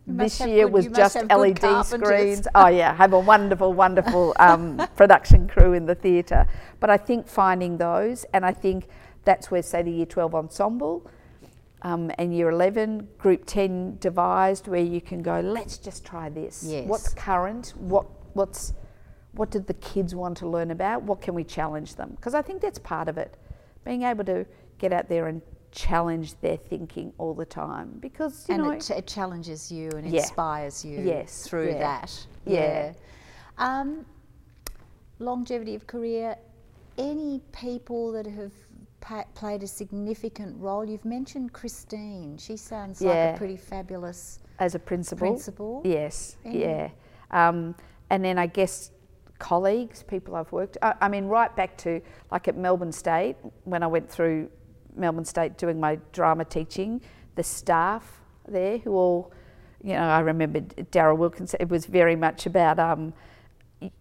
this 0.06 0.40
year 0.40 0.64
good- 0.64 0.72
was 0.72 0.86
just 0.88 1.16
LED 1.16 1.86
screens. 1.86 2.46
Oh 2.54 2.68
yeah, 2.68 2.94
have 2.94 3.12
a 3.12 3.20
wonderful, 3.20 3.72
wonderful 3.72 4.34
um, 4.38 4.76
production 4.96 5.48
crew 5.48 5.72
in 5.72 5.86
the 5.86 5.94
theatre. 5.94 6.46
But 6.80 6.90
I 6.90 6.96
think 6.96 7.28
finding 7.28 7.78
those, 7.78 8.24
and 8.32 8.44
I 8.44 8.52
think 8.52 8.88
that's 9.24 9.50
where 9.50 9.62
say 9.62 9.82
the 9.82 9.90
Year 9.90 10.06
12 10.06 10.34
ensemble. 10.34 11.08
Um, 11.84 12.12
and 12.16 12.32
year 12.32 12.48
11, 12.48 13.08
group 13.18 13.42
10 13.44 13.96
devised 13.98 14.68
where 14.68 14.80
you 14.80 15.00
can 15.00 15.20
go, 15.20 15.40
let's 15.40 15.78
just 15.78 16.04
try 16.04 16.28
this. 16.28 16.62
Yes. 16.64 16.86
What's 16.86 17.08
current? 17.08 17.74
What, 17.76 18.06
what's, 18.34 18.72
what 19.32 19.50
did 19.50 19.66
the 19.66 19.74
kids 19.74 20.14
want 20.14 20.36
to 20.38 20.48
learn 20.48 20.70
about? 20.70 21.02
What 21.02 21.20
can 21.20 21.34
we 21.34 21.42
challenge 21.42 21.96
them? 21.96 22.10
Because 22.14 22.34
I 22.34 22.42
think 22.42 22.62
that's 22.62 22.78
part 22.78 23.08
of 23.08 23.18
it. 23.18 23.36
Being 23.84 24.04
able 24.04 24.24
to 24.26 24.46
get 24.78 24.92
out 24.92 25.08
there 25.08 25.26
and 25.26 25.42
challenge 25.72 26.38
their 26.40 26.56
thinking 26.56 27.12
all 27.18 27.34
the 27.34 27.44
time. 27.46 27.96
Because, 28.00 28.46
you 28.48 28.54
and 28.54 28.64
know, 28.64 28.70
it, 28.70 28.82
ch- 28.82 28.90
it 28.90 29.06
challenges 29.06 29.72
you 29.72 29.88
and 29.96 30.06
Yeah. 30.08 30.20
inspires 30.20 30.84
you 30.84 31.00
Yes, 31.00 31.46
through 31.48 31.70
yeah. 31.70 31.78
that. 31.78 32.26
Yeah. 32.44 32.92
Um, 33.58 34.06
longevity 35.18 35.74
of 35.74 35.86
career. 35.86 36.36
Any 36.98 37.40
people 37.52 38.12
that 38.12 38.26
have 38.26 38.52
pa- 39.00 39.24
played 39.34 39.62
a 39.62 39.66
significant 39.66 40.60
role? 40.60 40.84
You've 40.84 41.04
mentioned 41.04 41.52
Christine. 41.52 42.36
She 42.36 42.56
sounds 42.56 43.00
like 43.00 43.14
Yeah. 43.14 43.34
a 43.34 43.38
pretty 43.38 43.56
fabulous 43.56 44.40
as 44.58 44.74
a 44.74 44.78
principal. 44.78 45.26
principal. 45.28 45.82
Yes, 45.84 46.36
Any- 46.44 46.60
yeah. 46.60 46.90
Um, 47.30 47.74
and 48.10 48.22
then 48.24 48.38
I 48.38 48.46
guess 48.46 48.90
colleagues, 49.38 50.02
people 50.02 50.36
I've 50.36 50.52
worked. 50.52 50.76
I, 50.82 50.94
I 51.00 51.08
mean, 51.08 51.24
right 51.26 51.54
back 51.56 51.76
to 51.78 52.00
like 52.30 52.46
at 52.46 52.56
Melbourne 52.56 52.92
State 52.92 53.36
when 53.64 53.82
I 53.82 53.86
went 53.86 54.08
through 54.08 54.50
Melbourne 54.94 55.24
State 55.24 55.58
doing 55.58 55.80
my 55.80 55.98
drama 56.12 56.44
teaching, 56.44 57.00
the 57.34 57.42
staff 57.42 58.20
there 58.48 58.78
who 58.78 58.92
all, 58.92 59.32
you 59.82 59.94
know, 59.94 60.02
I 60.02 60.20
remember 60.20 60.60
Daryl 60.60 61.16
Wilkins. 61.16 61.54
It 61.58 61.68
was 61.68 61.86
very 61.86 62.16
much 62.16 62.46
about. 62.46 62.78
Um, 62.78 63.12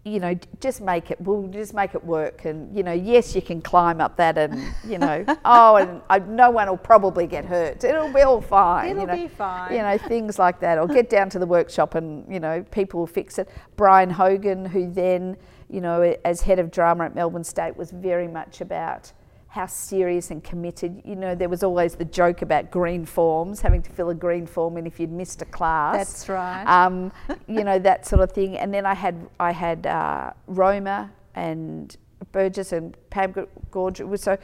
you 0.04 0.20
know, 0.20 0.38
just 0.60 0.82
make 0.82 1.12
it. 1.12 1.20
We'll 1.22 1.48
just 1.48 1.74
make 1.74 1.96
it 1.96 2.04
work, 2.04 2.46
and 2.46 2.76
you 2.76 2.84
know, 2.84 2.92
yes, 2.92 3.36
you 3.36 3.42
can 3.42 3.62
climb 3.62 4.02
up 4.02 4.18
that, 4.18 4.38
and 4.38 4.74
you 4.88 4.98
know, 4.98 5.26
oh, 5.46 5.76
and 5.78 6.02
I, 6.10 6.20
no 6.20 6.52
one 6.52 6.68
will 6.68 6.78
probably 6.78 7.28
get 7.28 7.46
hurt. 7.46 7.84
It'll 7.84 8.12
be 8.12 8.22
all 8.22 8.42
fine. 8.42 8.92
It'll 8.92 9.02
you 9.02 9.08
know. 9.08 9.16
be 9.16 9.28
fine. 9.28 9.74
You 9.74 9.80
know, 9.80 9.98
things 9.98 10.38
like 10.38 10.60
that. 10.60 10.78
Or 10.78 10.88
get 10.88 11.10
down 11.10 11.30
to 11.32 11.40
the 11.40 11.46
workshop 11.46 11.96
and, 11.96 12.32
you 12.32 12.40
know, 12.40 12.64
people 12.72 13.00
will 13.00 13.08
fix 13.08 13.40
it. 13.40 13.50
Brian 13.76 14.10
Hogan, 14.10 14.66
who 14.66 14.92
then, 14.92 15.38
you 15.70 15.82
know, 15.82 16.16
as 16.26 16.42
head 16.42 16.60
of 16.60 16.72
drama 16.72 17.06
at 17.06 17.16
Melbourne 17.16 17.44
State, 17.44 17.76
was 17.76 17.92
very 17.92 18.28
much 18.28 18.62
about 18.62 19.12
how 19.52 19.66
serious 19.66 20.32
and 20.32 20.42
committed. 20.42 21.02
You 21.04 21.16
know, 21.18 21.36
there 21.36 21.50
was 21.50 21.62
always 21.62 21.96
the 21.96 22.06
joke 22.06 22.42
about 22.42 22.72
green 22.72 23.06
forms, 23.06 23.60
having 23.60 23.82
to 23.82 23.92
fill 23.92 24.10
a 24.10 24.16
green 24.16 24.48
form 24.48 24.78
in 24.78 24.88
if 24.88 24.98
you'd 24.98 25.12
missed 25.12 25.42
a 25.42 25.46
class. 25.46 25.98
That's 25.98 26.30
right. 26.30 26.64
Um, 26.64 27.12
you 27.48 27.66
know, 27.66 27.78
that 27.80 28.06
sort 28.06 28.22
of 28.22 28.32
thing. 28.32 28.58
And 28.58 28.74
then 28.74 28.86
I 28.86 28.94
had, 28.94 29.28
I 29.42 29.52
had 29.52 29.86
uh, 29.86 30.32
Roma 30.48 31.12
and 31.36 31.96
Burgess 32.32 32.72
and 32.72 32.96
Pam 33.10 33.34
Gorge. 33.72 34.00
It 34.00 34.08
was 34.08 34.22
so 34.22 34.38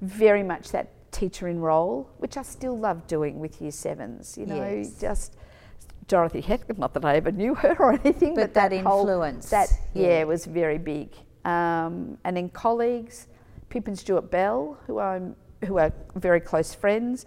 very 0.00 0.44
much 0.44 0.70
that 0.70 0.90
teacher 1.10 1.48
in 1.48 1.58
role, 1.60 2.08
which 2.18 2.36
I 2.36 2.42
still 2.42 2.78
love 2.78 3.08
doing 3.08 3.40
with 3.40 3.60
year 3.60 3.72
sevens. 3.72 4.38
You 4.38 4.46
know, 4.46 4.64
Yes. 4.64 4.94
just 5.00 5.36
Dorothy 6.06 6.40
Heck, 6.40 6.78
not 6.78 6.94
that 6.94 7.04
I 7.04 7.16
ever 7.16 7.32
knew 7.32 7.54
her 7.56 7.74
or 7.80 7.94
anything, 7.94 8.34
But 8.36 8.54
but, 8.54 8.54
that 8.54 8.72
whole- 8.84 9.00
influence, 9.00 9.50
that 9.50 9.72
yeah, 9.92 10.18
yeah. 10.18 10.24
was 10.24 10.44
very 10.46 10.78
big. 10.78 11.08
Um, 11.44 12.16
and 12.22 12.36
then 12.36 12.48
colleagues, 12.50 13.26
Pip 13.72 13.88
and 13.88 13.98
Stuart 13.98 14.30
Bell, 14.30 14.76
who 14.86 14.98
I'm 14.98 15.34
who 15.64 15.78
are 15.78 15.90
very 16.14 16.40
close 16.40 16.74
friends, 16.74 17.24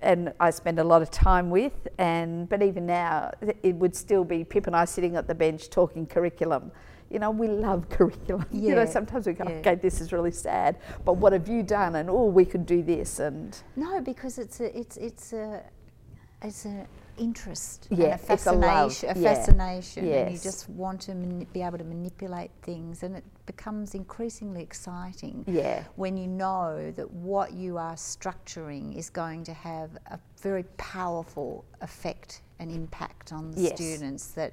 and 0.00 0.32
I 0.40 0.48
spend 0.48 0.78
a 0.78 0.84
lot 0.84 1.02
of 1.02 1.10
time 1.10 1.50
with. 1.50 1.88
And 1.98 2.48
but 2.48 2.62
even 2.62 2.86
now, 2.86 3.32
it 3.62 3.74
would 3.74 3.94
still 3.94 4.24
be 4.24 4.44
Pip 4.44 4.66
and 4.66 4.74
I 4.74 4.86
sitting 4.86 5.14
at 5.14 5.28
the 5.28 5.34
bench 5.34 5.68
talking 5.68 6.06
curriculum. 6.06 6.72
You 7.10 7.18
know, 7.18 7.30
we 7.30 7.48
love 7.48 7.86
curriculum. 7.90 8.46
You 8.50 8.74
know, 8.74 8.86
sometimes 8.86 9.26
we 9.26 9.34
go, 9.34 9.44
yeah. 9.46 9.56
okay, 9.56 9.74
this 9.74 10.00
is 10.00 10.10
really 10.10 10.30
sad, 10.30 10.78
but 11.04 11.18
what 11.18 11.34
have 11.34 11.46
you 11.46 11.62
done? 11.62 11.96
And 11.96 12.08
oh, 12.08 12.24
we 12.24 12.46
could 12.46 12.64
do 12.64 12.82
this. 12.82 13.18
And 13.18 13.54
No, 13.76 14.00
because 14.00 14.38
it's 14.38 14.58
a 14.60 14.78
it's 14.78 14.96
it's 14.96 15.34
a 15.34 15.62
it's 16.40 16.64
an 16.64 16.86
interest 17.22 17.86
Yeah, 17.90 18.18
and 18.20 18.30
a 18.30 18.32
it's 18.34 18.46
a 18.46 18.52
love, 18.52 18.92
fascination, 18.92 19.16
a 19.16 19.20
yeah, 19.20 19.34
fascination, 19.34 20.08
and 20.12 20.32
you 20.32 20.38
just 20.38 20.68
want 20.68 21.00
to 21.02 21.14
be 21.52 21.62
able 21.62 21.78
to 21.78 21.84
manipulate 21.84 22.50
things, 22.62 23.02
and 23.02 23.16
it 23.16 23.24
becomes 23.46 23.94
increasingly 23.94 24.62
exciting 24.62 25.44
yeah, 25.46 25.84
when 25.96 26.16
you 26.16 26.26
know 26.26 26.92
that 26.96 27.10
what 27.10 27.52
you 27.52 27.78
are 27.78 27.94
structuring 27.94 28.96
is 28.96 29.08
going 29.10 29.44
to 29.44 29.52
have 29.52 29.90
a 30.10 30.18
very 30.40 30.64
powerful 30.76 31.64
effect 31.80 32.42
and 32.58 32.70
impact 32.70 33.32
on 33.32 33.50
the 33.52 33.60
Yes. 33.62 33.74
students 33.74 34.26
that 34.28 34.52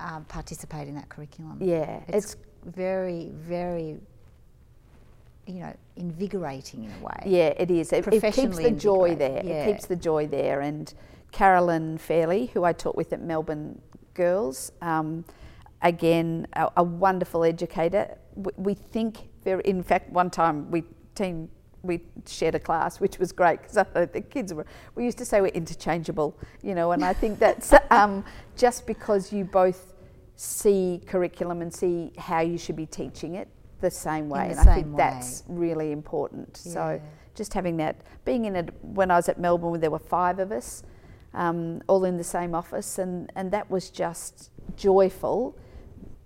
um, 0.00 0.24
participate 0.26 0.88
in 0.88 0.94
that 0.94 1.08
curriculum. 1.08 1.58
yeah, 1.60 2.00
It's, 2.08 2.36
very, 2.64 3.30
very, 3.34 3.96
you 5.46 5.60
know, 5.60 5.74
invigorating 5.96 6.84
in 6.84 6.90
a 7.00 7.04
way. 7.04 7.22
Yeah, 7.24 7.54
it 7.56 7.70
is. 7.70 7.92
It, 7.92 8.06
it 8.08 8.34
keeps 8.34 8.58
the 8.58 8.70
joy 8.72 9.14
there. 9.14 9.42
yeah. 9.44 9.52
It 9.64 9.72
keeps 9.72 9.86
the 9.86 9.96
joy 9.96 10.26
there. 10.26 10.60
And 10.60 10.92
Carolyn 11.32 11.98
Fairley, 11.98 12.46
who 12.46 12.64
I 12.64 12.72
taught 12.72 12.96
with 12.96 13.12
at 13.12 13.20
Melbourne 13.20 13.80
Girls, 14.14 14.72
um, 14.82 15.24
again, 15.82 16.46
a, 16.54 16.70
a 16.78 16.82
wonderful 16.82 17.44
educator. 17.44 18.16
We, 18.34 18.52
we 18.56 18.74
think 18.74 19.28
very. 19.44 19.62
In 19.64 19.82
fact, 19.82 20.10
one 20.10 20.30
time 20.30 20.70
we 20.70 20.84
team 21.14 21.48
we 21.82 22.00
shared 22.26 22.54
a 22.54 22.60
class, 22.60 23.00
which 23.00 23.18
was 23.18 23.32
great 23.32 23.60
because 23.62 23.76
I 23.76 23.84
thought 23.84 24.12
the 24.12 24.20
kids 24.20 24.52
were. 24.52 24.66
We 24.94 25.04
used 25.04 25.18
to 25.18 25.24
say 25.24 25.40
we're 25.40 25.48
interchangeable, 25.48 26.36
you 26.62 26.74
know, 26.74 26.92
and 26.92 27.04
I 27.04 27.12
think 27.12 27.38
that's 27.38 27.72
um, 27.90 28.24
just 28.56 28.86
because 28.86 29.32
you 29.32 29.44
both 29.44 29.94
see 30.36 31.02
curriculum 31.06 31.62
and 31.62 31.72
see 31.72 32.12
how 32.16 32.40
you 32.40 32.58
should 32.58 32.76
be 32.76 32.86
teaching 32.86 33.34
it 33.34 33.48
the 33.80 33.90
same 33.90 34.28
way, 34.28 34.48
the 34.48 34.60
and 34.60 34.68
I 34.68 34.74
think 34.74 34.86
same 34.86 34.96
that's 34.96 35.44
really 35.48 35.92
important. 35.92 36.56
So 36.56 37.00
just 37.34 37.54
having 37.54 37.76
that, 37.78 38.00
being 38.24 38.44
in 38.44 38.56
it 38.56 38.70
when 38.82 39.10
I 39.10 39.16
was 39.16 39.28
at 39.28 39.38
Melbourne, 39.38 39.80
there 39.80 39.90
were 39.90 39.98
five 39.98 40.38
of 40.38 40.52
us, 40.52 40.82
um, 41.34 41.82
all 41.88 42.04
in 42.04 42.16
the 42.16 42.24
same 42.24 42.54
office, 42.54 42.98
and, 42.98 43.30
and 43.36 43.50
that 43.52 43.70
was 43.70 43.90
just 43.90 44.50
joyful, 44.76 45.56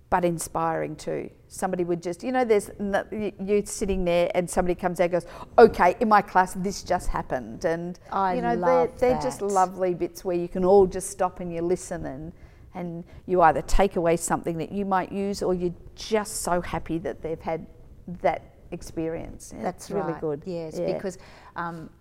but 0.09 0.23
inspiring 0.25 0.95
too. 0.95 1.29
Somebody 1.47 1.83
would 1.83 2.01
just, 2.01 2.23
you 2.23 2.31
know, 2.31 2.45
there's 2.45 2.69
you- 3.11 3.31
you're 3.43 3.65
sitting 3.65 4.05
there, 4.05 4.31
and 4.35 4.49
somebody 4.49 4.75
comes 4.75 4.99
out 4.99 5.05
and 5.05 5.11
goes, 5.13 5.25
"Okay, 5.57 5.95
in 5.99 6.07
my 6.09 6.21
class, 6.21 6.53
this 6.53 6.83
just 6.83 7.09
happened," 7.09 7.65
and 7.65 7.99
I 8.11 8.35
you 8.35 8.41
know, 8.41 8.55
love 8.55 8.89
they're, 8.99 9.11
they're 9.13 9.21
just 9.21 9.41
lovely 9.41 9.93
bits 9.93 10.23
where 10.25 10.35
you 10.37 10.47
can 10.47 10.63
all 10.65 10.87
just 10.87 11.09
stop 11.09 11.39
and 11.39 11.53
you 11.53 11.61
listen 11.61 12.05
and. 12.05 12.33
And 12.75 13.03
you 13.27 13.39
either 13.43 13.61
take 13.61 13.97
away 13.97 14.17
something 14.17 14.57
that 14.57 14.71
you 14.71 14.83
might 14.83 15.11
use, 15.11 15.43
or 15.43 15.53
you're 15.53 15.75
just 15.93 16.37
so 16.41 16.59
happy 16.59 16.97
that 16.97 17.21
they've 17.21 17.39
had 17.39 17.67
that 18.23 18.41
experience. 18.71 19.53
Yeah, 19.55 19.61
That's 19.61 19.91
really 19.91 20.13
right. 20.13 20.21
good. 20.21 20.41
Yes, 20.47 20.79
Yeah. 20.79 20.91
because 20.91 21.19
um, 21.55 21.91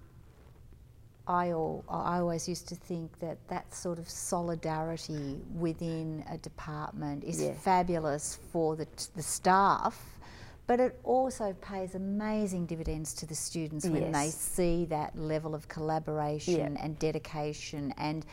I, 1.27 1.51
al- 1.51 1.85
I 1.89 2.19
always 2.19 2.49
used 2.49 2.69
to 2.69 2.75
think 2.75 3.19
that 3.21 3.39
that 3.49 3.73
sort 3.75 3.99
of 3.99 4.09
solidarity 4.09 5.39
within 5.55 6.25
a 6.31 6.37
department 6.39 7.23
is 7.25 7.41
Yeah. 7.41 7.53
fabulous 7.55 8.39
for 8.53 8.75
the, 8.77 8.87
the 9.15 9.23
staff, 9.23 10.19
but 10.67 10.81
it 10.81 10.99
also 11.05 11.53
pays 11.61 11.95
amazing 11.95 12.67
dividends 12.67 13.15
to 13.15 13.27
the 13.27 13.35
students 13.35 13.87
when 13.87 14.11
they 14.13 14.29
see 14.31 14.85
that 14.87 15.17
level 15.19 15.55
of 15.55 15.69
collaboration 15.69 16.77
and 16.77 16.99
dedication 16.99 17.93
and 17.99 18.27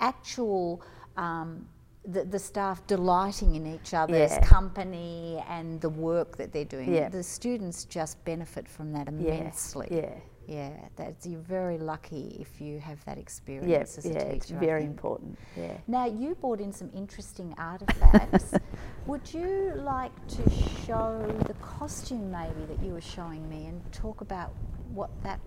actual. 0.00 0.82
Um, 1.16 1.68
the, 2.08 2.24
the 2.24 2.38
staff 2.38 2.86
delighting 2.86 3.56
in 3.56 3.66
each 3.66 3.92
other's 3.92 4.30
Yeah. 4.30 4.40
company 4.44 5.42
and 5.48 5.80
the 5.80 5.88
work 5.88 6.36
that 6.36 6.52
they're 6.52 6.64
doing. 6.64 6.94
Yeah. 6.94 7.08
The 7.08 7.24
students 7.24 7.84
just 7.84 8.24
benefit 8.24 8.68
from 8.68 8.92
that 8.92 9.08
Yeah, 9.10 9.32
immensely. 9.34 9.88
Yeah. 10.46 10.70
That's 10.96 11.26
you're 11.26 11.40
very 11.40 11.78
lucky 11.78 12.36
if 12.40 12.60
you 12.60 12.78
have 12.78 13.04
that 13.04 13.18
experience 13.18 13.98
as 13.98 14.06
a 14.06 14.08
yeah, 14.08 14.18
teacher. 14.18 14.30
it's 14.32 14.50
very 14.50 14.84
important. 14.84 15.38
Yeah. 15.56 15.76
Now 15.86 16.06
you 16.06 16.34
brought 16.34 16.60
in 16.60 16.72
some 16.72 16.90
interesting 16.94 17.54
artifacts. 17.58 18.54
Would 19.06 19.32
you 19.32 19.72
like 19.76 20.12
to 20.28 20.50
show 20.86 21.26
the 21.46 21.54
costume 21.54 22.30
maybe 22.30 22.64
that 22.68 22.82
you 22.84 22.92
were 22.92 23.00
showing 23.00 23.48
me 23.48 23.66
and 23.66 23.80
talk 23.92 24.20
about 24.20 24.52
what 24.92 25.10
that 25.22 25.40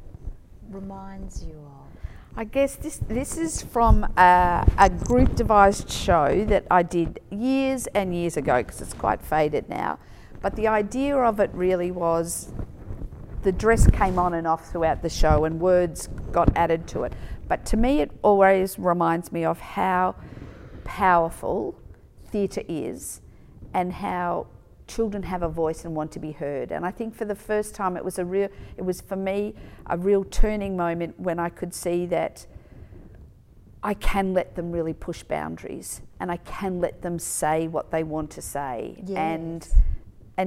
reminds 0.69 1.43
you 1.43 1.53
of? 1.53 1.89
I 2.35 2.43
guess 2.43 2.75
this 2.75 2.97
this 3.07 3.37
is 3.37 3.61
from 3.61 4.03
a, 4.17 4.65
a 4.77 4.89
group 4.89 5.35
devised 5.35 5.89
show 5.89 6.45
that 6.45 6.65
I 6.69 6.83
did 6.83 7.19
years 7.31 7.87
and 7.87 8.15
years 8.15 8.37
ago 8.37 8.61
because 8.63 8.81
it's 8.81 8.93
quite 8.93 9.21
faded 9.21 9.67
now. 9.67 9.99
But 10.41 10.55
the 10.55 10.67
idea 10.67 11.17
of 11.17 11.39
it 11.39 11.49
really 11.53 11.91
was 11.91 12.49
the 13.41 13.51
dress 13.51 13.89
came 13.91 14.19
on 14.19 14.33
and 14.33 14.45
off 14.45 14.71
throughout 14.71 15.01
the 15.01 15.09
show 15.09 15.45
and 15.45 15.59
words 15.59 16.07
got 16.31 16.55
added 16.55 16.87
to 16.87 17.03
it. 17.03 17.13
But 17.47 17.65
to 17.67 17.77
me, 17.77 18.01
it 18.01 18.11
always 18.21 18.77
reminds 18.77 19.31
me 19.31 19.45
of 19.45 19.59
how 19.59 20.15
powerful 20.83 21.79
theatre 22.27 22.63
is 22.67 23.21
and 23.73 23.93
how 23.93 24.47
children 24.87 25.23
have 25.23 25.43
a 25.43 25.49
voice 25.49 25.85
and 25.85 25.95
want 25.95 26.11
to 26.11 26.19
be 26.19 26.31
heard. 26.31 26.71
And 26.71 26.85
I 26.85 26.91
think 26.91 27.15
for 27.15 27.25
the 27.25 27.35
first 27.35 27.75
time, 27.75 27.95
it 27.95 28.03
was 28.03 28.19
a 28.19 28.25
real, 28.25 28.49
it 28.75 28.81
was 28.81 29.01
for 29.01 29.15
me 29.15 29.53
a 29.85 29.97
real 29.97 30.23
turning 30.23 30.75
moment 30.75 31.19
when 31.19 31.39
I 31.39 31.49
could 31.49 31.73
see 31.73 32.05
that 32.07 32.45
I 33.81 33.93
can 33.93 34.33
let 34.33 34.55
them 34.55 34.71
really 34.71 34.93
push 34.93 35.23
boundaries 35.23 36.01
and 36.19 36.29
I 36.31 36.37
can 36.37 36.79
let 36.81 37.01
them 37.01 37.17
say 37.17 37.67
what 37.67 37.91
they 37.91 38.03
want 38.03 38.31
to 38.31 38.41
say. 38.41 39.01
Yes. 39.05 39.17
and 39.17 39.69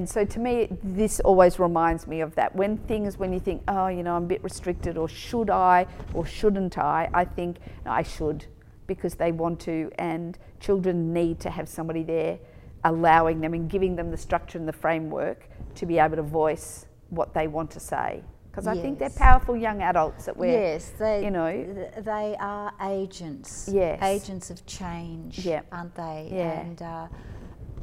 so 0.09 0.25
to 0.25 0.39
me, 0.39 0.69
this 0.81 1.19
always 1.19 1.59
reminds 1.59 2.07
me 2.07 2.21
of 2.21 2.33
that. 2.35 2.55
When 2.55 2.77
things, 2.77 3.19
when 3.19 3.31
you 3.31 3.39
think, 3.39 3.61
oh, 3.67 3.87
you 3.87 4.01
know, 4.01 4.15
I'm 4.15 4.23
a 4.23 4.27
bit 4.27 4.43
restricted, 4.43 4.97
or 4.97 5.07
should 5.07 5.49
I, 5.51 5.85
or 6.15 6.25
shouldn't 6.25 6.79
I, 6.79 7.09
I 7.13 7.25
think 7.25 7.57
no, 7.85 7.91
I 7.91 8.01
should 8.01 8.47
because 8.87 9.13
they 9.15 9.31
want 9.31 9.59
to, 9.61 9.91
and 9.99 10.37
children 10.59 11.13
need 11.13 11.39
to 11.41 11.49
have 11.49 11.69
somebody 11.69 12.03
there 12.03 12.39
allowing 12.85 13.39
them 13.39 13.53
and 13.53 13.69
giving 13.69 13.95
them 13.95 14.11
the 14.11 14.17
structure 14.17 14.57
and 14.57 14.67
the 14.67 14.73
framework 14.73 15.47
to 15.75 15.85
be 15.85 15.99
able 15.99 16.15
to 16.15 16.23
voice 16.23 16.87
what 17.09 17.33
they 17.33 17.47
want 17.47 17.71
to 17.71 17.79
say. 17.79 18.23
Because 18.49 18.67
I 18.67 18.75
think 18.77 18.99
they're 18.99 19.09
powerful 19.09 19.55
young 19.55 19.81
adults 19.81 20.25
that 20.25 20.37
we're, 20.37 20.51
yes, 20.51 20.91
they 20.99 21.23
you 21.23 21.31
know, 21.31 21.91
they 21.99 22.35
are 22.39 22.71
agents. 22.81 23.69
Yes. 23.71 24.01
agents 24.03 24.49
of 24.51 24.63
change, 24.67 25.39
Yep. 25.39 25.65
aren't 25.71 25.95
they? 25.95 26.29
Yeah. 26.31 26.59
And 26.59 26.81
uh, 26.81 27.07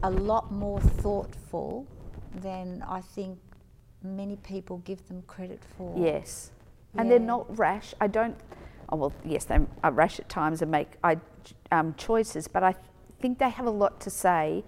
a 0.05 0.11
lot 0.11 0.53
more 0.53 0.81
thoughtful 0.81 1.87
than 2.35 2.85
I 2.89 3.01
think 3.01 3.39
many 4.03 4.37
people 4.37 4.79
give 4.79 5.07
them 5.09 5.23
credit 5.27 5.63
for. 5.77 5.95
Yes. 5.99 6.51
And 6.97 7.11
they're 7.11 7.19
not 7.19 7.57
rash. 7.59 7.95
I 8.01 8.07
don't, 8.09 8.37
oh, 8.89 8.97
well, 8.97 9.13
yes, 9.25 9.45
they 9.45 9.59
are 9.85 9.93
rash 9.93 10.19
at 10.19 10.29
times 10.29 10.63
and 10.63 10.71
make 10.71 10.93
I, 11.05 11.19
um, 11.71 11.95
choices, 11.97 12.49
but 12.49 12.63
I 12.63 12.75
think 13.21 13.39
they 13.39 13.51
have 13.51 13.67
a 13.67 13.71
lot 13.71 14.01
to 14.03 14.11
say 14.11 14.65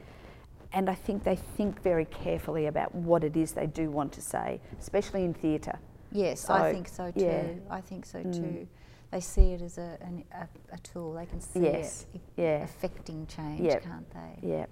and 0.75 0.89
I 0.89 0.95
think 0.95 1.25
they 1.25 1.37
think 1.37 1.83
very 1.83 2.07
carefully 2.07 2.67
about 2.67 2.95
what 2.95 3.25
it 3.25 3.37
is 3.37 3.53
they 3.53 3.67
do 3.67 3.91
want 3.91 4.13
to 4.15 4.23
say, 4.23 4.59
especially 4.81 5.25
in 5.25 5.35
theatre. 5.35 5.79
Yes, 6.11 6.49
I 6.49 6.73
think 6.73 6.89
so 6.89 7.11
too. 7.11 7.21
yeah. 7.21 7.45
I 7.71 7.81
think 7.81 8.07
so 8.07 8.21
Mm. 8.21 8.35
too. 8.35 8.69
They 9.11 9.21
see 9.21 9.53
it 9.53 9.61
as 9.61 9.77
a, 9.77 9.99
an, 10.01 10.25
a, 10.33 10.49
a 10.73 10.79
tool. 10.79 11.13
They 11.13 11.27
can 11.27 11.41
see 11.43 11.61
Yes, 11.61 12.07
it 12.15 12.21
yeah. 12.39 12.63
affecting 12.63 13.27
change, 13.27 13.69
can't 13.83 14.11
they? 14.11 14.49
Yeah. 14.49 14.67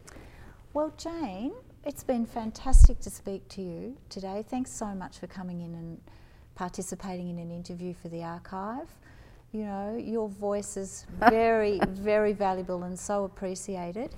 Well, 0.72 0.90
Jane, 0.96 1.52
it's 1.84 2.02
been 2.04 2.26
fantastic 2.26 3.00
to 3.00 3.10
speak 3.10 3.48
to 3.48 3.62
you 3.62 3.96
today. 4.08 4.44
Thanks 4.48 4.70
so 4.70 4.86
much 4.94 5.18
for 5.18 5.26
coming 5.26 5.60
in 5.60 5.74
and 5.74 6.00
participating 6.54 7.30
in 7.30 7.38
an 7.38 7.50
interview 7.50 7.94
for 7.94 8.08
the 8.08 8.22
archive. 8.22 8.88
You 9.52 9.64
know, 9.64 9.96
your 9.96 10.28
voice 10.28 10.76
is 10.76 11.06
very, 11.30 11.80
very 11.88 12.32
valuable 12.32 12.82
and 12.84 12.98
so 12.98 13.24
appreciated. 13.24 14.10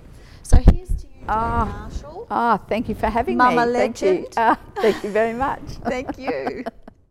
So 0.43 0.57
here's 0.71 0.89
to 0.89 1.07
you, 1.07 1.23
Ah. 1.27 1.87
Marshall. 1.89 2.27
Ah, 2.29 2.57
thank 2.67 2.89
you 2.89 2.95
for 2.95 3.07
having 3.07 3.37
Mama 3.37 3.65
me. 3.65 3.73
Thank 3.73 4.01
you. 4.01 4.07
legend. 4.09 4.33
Ah, 4.37 4.59
thank 4.75 5.03
you 5.03 5.09
very 5.09 5.33
much. 5.33 5.61
Thank 5.83 6.17
you. 6.19 6.63